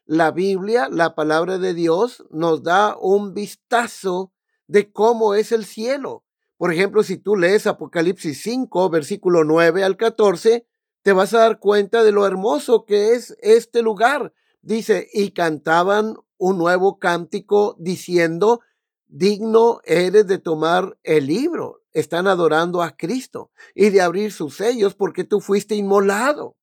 La 0.04 0.30
Biblia, 0.30 0.90
la 0.90 1.14
palabra 1.14 1.56
de 1.56 1.72
Dios, 1.72 2.22
nos 2.28 2.62
da 2.62 2.98
un 2.98 3.32
vistazo 3.32 4.34
de 4.66 4.92
cómo 4.92 5.32
es 5.32 5.52
el 5.52 5.64
cielo. 5.64 6.26
Por 6.58 6.72
ejemplo, 6.72 7.04
si 7.04 7.16
tú 7.16 7.36
lees 7.36 7.68
Apocalipsis 7.68 8.42
5, 8.42 8.90
versículo 8.90 9.44
9 9.44 9.84
al 9.84 9.96
14, 9.96 10.66
te 11.02 11.12
vas 11.12 11.32
a 11.32 11.38
dar 11.38 11.60
cuenta 11.60 12.02
de 12.02 12.10
lo 12.10 12.26
hermoso 12.26 12.84
que 12.84 13.14
es 13.14 13.36
este 13.40 13.80
lugar. 13.80 14.34
Dice, 14.60 15.08
y 15.12 15.30
cantaban 15.30 16.16
un 16.36 16.58
nuevo 16.58 16.98
cántico 16.98 17.76
diciendo, 17.78 18.60
digno 19.06 19.80
eres 19.84 20.26
de 20.26 20.38
tomar 20.38 20.98
el 21.04 21.28
libro. 21.28 21.84
Están 21.92 22.26
adorando 22.26 22.82
a 22.82 22.96
Cristo 22.96 23.52
y 23.72 23.90
de 23.90 24.00
abrir 24.00 24.32
sus 24.32 24.56
sellos 24.56 24.96
porque 24.96 25.22
tú 25.22 25.40
fuiste 25.40 25.76
inmolado. 25.76 26.56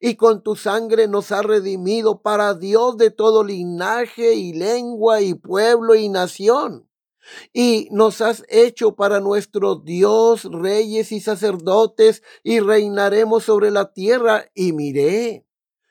Y 0.00 0.16
con 0.16 0.42
tu 0.42 0.56
sangre 0.56 1.06
nos 1.06 1.30
ha 1.30 1.42
redimido 1.42 2.20
para 2.20 2.52
Dios 2.54 2.96
de 2.96 3.12
todo 3.12 3.44
linaje 3.44 4.34
y 4.34 4.52
lengua 4.54 5.20
y 5.20 5.34
pueblo 5.34 5.94
y 5.94 6.08
nación 6.08 6.88
y 7.52 7.88
nos 7.90 8.20
has 8.20 8.44
hecho 8.48 8.94
para 8.94 9.20
nuestro 9.20 9.76
Dios 9.76 10.44
reyes 10.44 11.12
y 11.12 11.20
sacerdotes 11.20 12.22
y 12.42 12.60
reinaremos 12.60 13.44
sobre 13.44 13.70
la 13.70 13.92
tierra. 13.92 14.46
Y 14.54 14.72
miré 14.72 15.46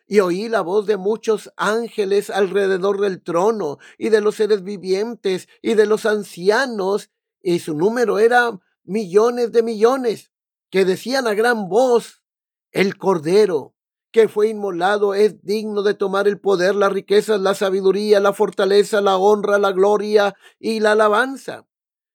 y 0.08 0.20
oí 0.20 0.50
la 0.50 0.62
voz 0.62 0.86
de 0.86 0.98
muchos 0.98 1.52
ángeles 1.58 2.30
alrededor 2.30 3.02
del 3.02 3.24
trono 3.24 3.78
y 3.98 4.10
de 4.10 4.22
los 4.22 4.36
seres 4.36 4.64
vivientes 4.64 5.48
y 5.62 5.74
de 5.74 5.86
los 5.86 6.06
ancianos, 6.06 7.10
y 7.42 7.60
su 7.60 7.76
número 7.76 8.20
era 8.20 8.60
millones 8.84 9.52
de 9.52 9.64
millones, 9.64 10.32
que 10.70 10.86
decían 10.86 11.28
a 11.28 11.34
gran 11.34 11.70
voz, 11.70 12.24
el 12.72 12.98
Cordero 12.98 13.75
que 14.16 14.30
fue 14.30 14.48
inmolado 14.48 15.14
es 15.14 15.42
digno 15.44 15.84
de 15.84 15.94
tomar 15.94 16.26
el 16.26 16.40
poder, 16.40 16.74
las 16.74 16.94
riquezas, 16.94 17.42
la 17.42 17.54
sabiduría, 17.54 18.22
la 18.22 18.32
fortaleza, 18.32 19.02
la 19.02 19.18
honra, 19.18 19.60
la 19.60 19.74
gloria 19.74 20.38
y 20.58 20.80
la 20.80 20.94
alabanza. 20.94 21.68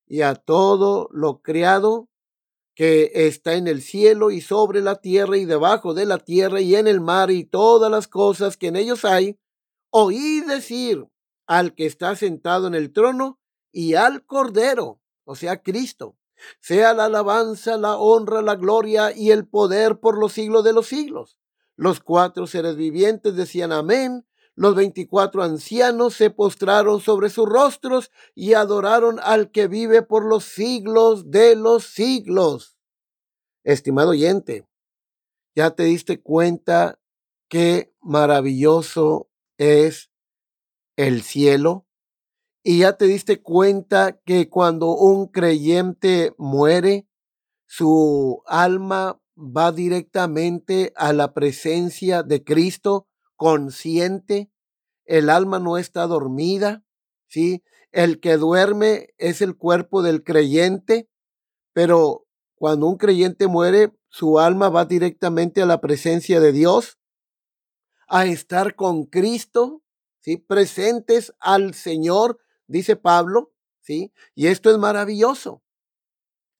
Y 0.06 0.22
a 0.22 0.34
todo 0.34 1.10
lo 1.12 1.42
creado 1.42 2.08
que 2.74 3.10
está 3.12 3.52
en 3.52 3.68
el 3.68 3.82
cielo 3.82 4.30
y 4.30 4.40
sobre 4.40 4.80
la 4.80 5.02
tierra 5.02 5.36
y 5.36 5.44
debajo 5.44 5.92
de 5.92 6.06
la 6.06 6.16
tierra 6.16 6.62
y 6.62 6.74
en 6.74 6.86
el 6.86 7.02
mar 7.02 7.30
y 7.30 7.44
todas 7.44 7.90
las 7.90 8.08
cosas 8.08 8.56
que 8.56 8.68
en 8.68 8.76
ellos 8.76 9.04
hay, 9.04 9.38
oí 9.90 10.40
decir 10.40 11.06
al 11.46 11.74
que 11.74 11.84
está 11.84 12.16
sentado 12.16 12.66
en 12.66 12.74
el 12.74 12.94
trono 12.94 13.38
y 13.72 13.92
al 13.92 14.24
Cordero, 14.24 15.02
o 15.24 15.36
sea, 15.36 15.62
Cristo, 15.62 16.16
sea 16.60 16.94
la 16.94 17.04
alabanza, 17.04 17.76
la 17.76 17.98
honra, 17.98 18.40
la 18.40 18.54
gloria 18.54 19.14
y 19.14 19.32
el 19.32 19.46
poder 19.46 20.00
por 20.00 20.16
los 20.16 20.32
siglos 20.32 20.64
de 20.64 20.72
los 20.72 20.86
siglos. 20.86 21.36
Los 21.80 22.00
cuatro 22.00 22.46
seres 22.46 22.76
vivientes 22.76 23.36
decían 23.36 23.72
amén. 23.72 24.26
Los 24.54 24.74
veinticuatro 24.74 25.42
ancianos 25.42 26.12
se 26.12 26.28
postraron 26.28 27.00
sobre 27.00 27.30
sus 27.30 27.48
rostros 27.48 28.10
y 28.34 28.52
adoraron 28.52 29.18
al 29.22 29.50
que 29.50 29.66
vive 29.66 30.02
por 30.02 30.26
los 30.26 30.44
siglos 30.44 31.30
de 31.30 31.56
los 31.56 31.86
siglos. 31.86 32.76
Estimado 33.64 34.10
oyente, 34.10 34.68
¿ya 35.54 35.70
te 35.70 35.84
diste 35.84 36.20
cuenta 36.20 37.00
qué 37.48 37.94
maravilloso 38.02 39.30
es 39.56 40.10
el 40.96 41.22
cielo? 41.22 41.86
¿Y 42.62 42.80
ya 42.80 42.98
te 42.98 43.06
diste 43.06 43.40
cuenta 43.40 44.20
que 44.26 44.50
cuando 44.50 44.94
un 44.94 45.28
creyente 45.28 46.34
muere, 46.36 47.08
su 47.64 48.42
alma 48.44 49.19
va 49.40 49.72
directamente 49.72 50.92
a 50.96 51.12
la 51.12 51.32
presencia 51.32 52.22
de 52.22 52.44
Cristo 52.44 53.08
consciente. 53.36 54.50
El 55.04 55.30
alma 55.30 55.58
no 55.58 55.78
está 55.78 56.06
dormida, 56.06 56.84
¿sí? 57.26 57.64
El 57.90 58.20
que 58.20 58.36
duerme 58.36 59.08
es 59.18 59.40
el 59.40 59.56
cuerpo 59.56 60.02
del 60.02 60.22
creyente, 60.22 61.08
pero 61.72 62.26
cuando 62.54 62.86
un 62.86 62.96
creyente 62.96 63.46
muere, 63.46 63.92
su 64.10 64.38
alma 64.38 64.68
va 64.68 64.84
directamente 64.84 65.62
a 65.62 65.66
la 65.66 65.80
presencia 65.80 66.40
de 66.40 66.52
Dios, 66.52 66.98
a 68.06 68.26
estar 68.26 68.74
con 68.74 69.04
Cristo, 69.06 69.82
¿sí? 70.20 70.36
Presentes 70.36 71.32
al 71.40 71.74
Señor, 71.74 72.38
dice 72.66 72.96
Pablo, 72.96 73.52
¿sí? 73.80 74.12
Y 74.34 74.48
esto 74.48 74.70
es 74.70 74.78
maravilloso. 74.78 75.62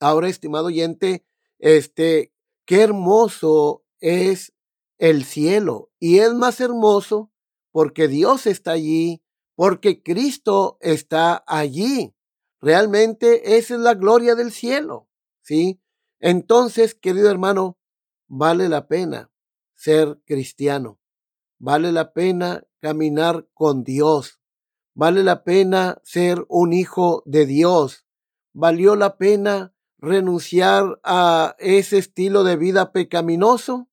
Ahora, 0.01 0.29
estimado 0.29 0.67
oyente, 0.67 1.27
este, 1.59 2.33
Qué 2.71 2.83
hermoso 2.83 3.85
es 3.99 4.55
el 4.99 5.25
cielo 5.25 5.91
y 5.99 6.21
es 6.21 6.33
más 6.35 6.61
hermoso 6.61 7.33
porque 7.73 8.07
Dios 8.07 8.47
está 8.47 8.71
allí, 8.71 9.25
porque 9.57 10.05
Cristo 10.05 10.79
está 10.81 11.43
allí. 11.49 12.15
Realmente 12.61 13.57
esa 13.57 13.75
es 13.75 13.81
la 13.81 13.95
gloria 13.95 14.37
del 14.37 14.53
cielo, 14.53 15.09
¿sí? 15.43 15.83
Entonces, 16.21 16.95
querido 16.95 17.29
hermano, 17.29 17.77
vale 18.29 18.69
la 18.69 18.87
pena 18.87 19.33
ser 19.75 20.21
cristiano. 20.25 21.01
Vale 21.59 21.91
la 21.91 22.13
pena 22.13 22.63
caminar 22.79 23.49
con 23.53 23.83
Dios. 23.83 24.39
Vale 24.95 25.25
la 25.25 25.43
pena 25.43 26.01
ser 26.05 26.47
un 26.49 26.73
hijo 26.73 27.25
de 27.27 27.47
Dios. 27.47 28.07
Valió 28.53 28.95
la 28.95 29.19
pena 29.19 29.75
renunciar 30.01 30.99
a 31.05 31.57
ese 31.59 31.99
estilo 31.99 32.43
de 32.43 32.57
vida 32.57 32.93
pecaminoso 32.93 33.89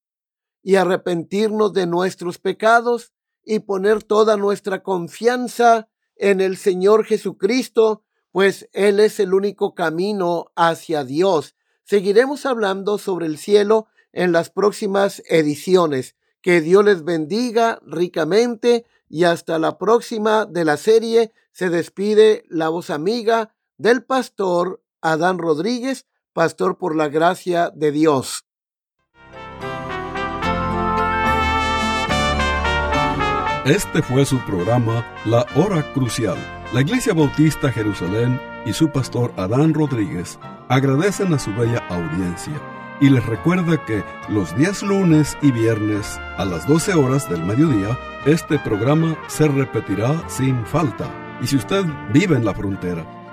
y 0.63 0.75
arrepentirnos 0.75 1.73
de 1.73 1.85
nuestros 1.85 2.39
pecados 2.39 3.13
y 3.43 3.59
poner 3.59 4.03
toda 4.03 4.37
nuestra 4.37 4.83
confianza 4.83 5.89
en 6.15 6.41
el 6.41 6.57
Señor 6.57 7.05
Jesucristo, 7.05 8.03
pues 8.31 8.69
Él 8.73 8.99
es 8.99 9.19
el 9.19 9.33
único 9.33 9.75
camino 9.75 10.51
hacia 10.55 11.03
Dios. 11.03 11.55
Seguiremos 11.83 12.45
hablando 12.45 12.97
sobre 12.97 13.25
el 13.25 13.37
cielo 13.37 13.87
en 14.11 14.31
las 14.31 14.49
próximas 14.49 15.23
ediciones. 15.27 16.15
Que 16.41 16.61
Dios 16.61 16.83
les 16.83 17.03
bendiga 17.03 17.79
ricamente 17.85 18.85
y 19.09 19.23
hasta 19.23 19.59
la 19.59 19.77
próxima 19.77 20.45
de 20.45 20.65
la 20.65 20.77
serie 20.77 21.31
se 21.51 21.69
despide 21.69 22.43
la 22.49 22.69
voz 22.69 22.89
amiga 22.89 23.55
del 23.77 24.03
pastor 24.03 24.81
Adán 25.01 25.37
Rodríguez, 25.37 26.05
pastor 26.33 26.77
por 26.77 26.95
la 26.95 27.07
gracia 27.07 27.71
de 27.73 27.91
Dios. 27.91 28.45
Este 33.65 34.01
fue 34.01 34.25
su 34.25 34.39
programa 34.45 35.05
La 35.25 35.45
Hora 35.55 35.93
Crucial. 35.93 36.37
La 36.73 36.81
Iglesia 36.81 37.13
Bautista 37.13 37.69
Jerusalén 37.71 38.39
y 38.65 38.71
su 38.73 38.89
pastor 38.89 39.33
Adán 39.35 39.73
Rodríguez 39.73 40.39
agradecen 40.69 41.33
a 41.33 41.39
su 41.39 41.53
bella 41.53 41.85
audiencia 41.89 42.53
y 42.99 43.09
les 43.09 43.25
recuerda 43.25 43.83
que 43.85 44.03
los 44.29 44.55
días 44.55 44.81
lunes 44.81 45.37
y 45.41 45.51
viernes 45.51 46.17
a 46.37 46.45
las 46.45 46.67
12 46.67 46.93
horas 46.93 47.29
del 47.29 47.43
mediodía, 47.43 47.97
este 48.25 48.57
programa 48.59 49.17
se 49.27 49.47
repetirá 49.47 50.27
sin 50.29 50.65
falta. 50.65 51.09
Y 51.41 51.47
si 51.47 51.57
usted 51.57 51.85
vive 52.13 52.35
en 52.35 52.45
la 52.45 52.53
frontera, 52.53 53.05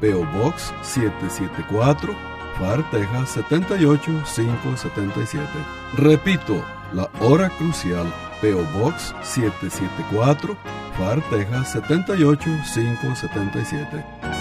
PO 0.00 0.24
Box 0.38 0.72
774, 0.82 2.14
Far, 2.58 2.90
Texas 2.90 3.30
78577. 3.30 5.48
Repito, 5.96 6.62
la 6.92 7.08
Hora 7.20 7.48
Crucial, 7.50 8.12
PO 8.40 8.64
Box 8.80 9.14
774, 9.22 10.56
FAR, 10.96 11.20
Texas 11.30 11.72
78577. 11.72 14.39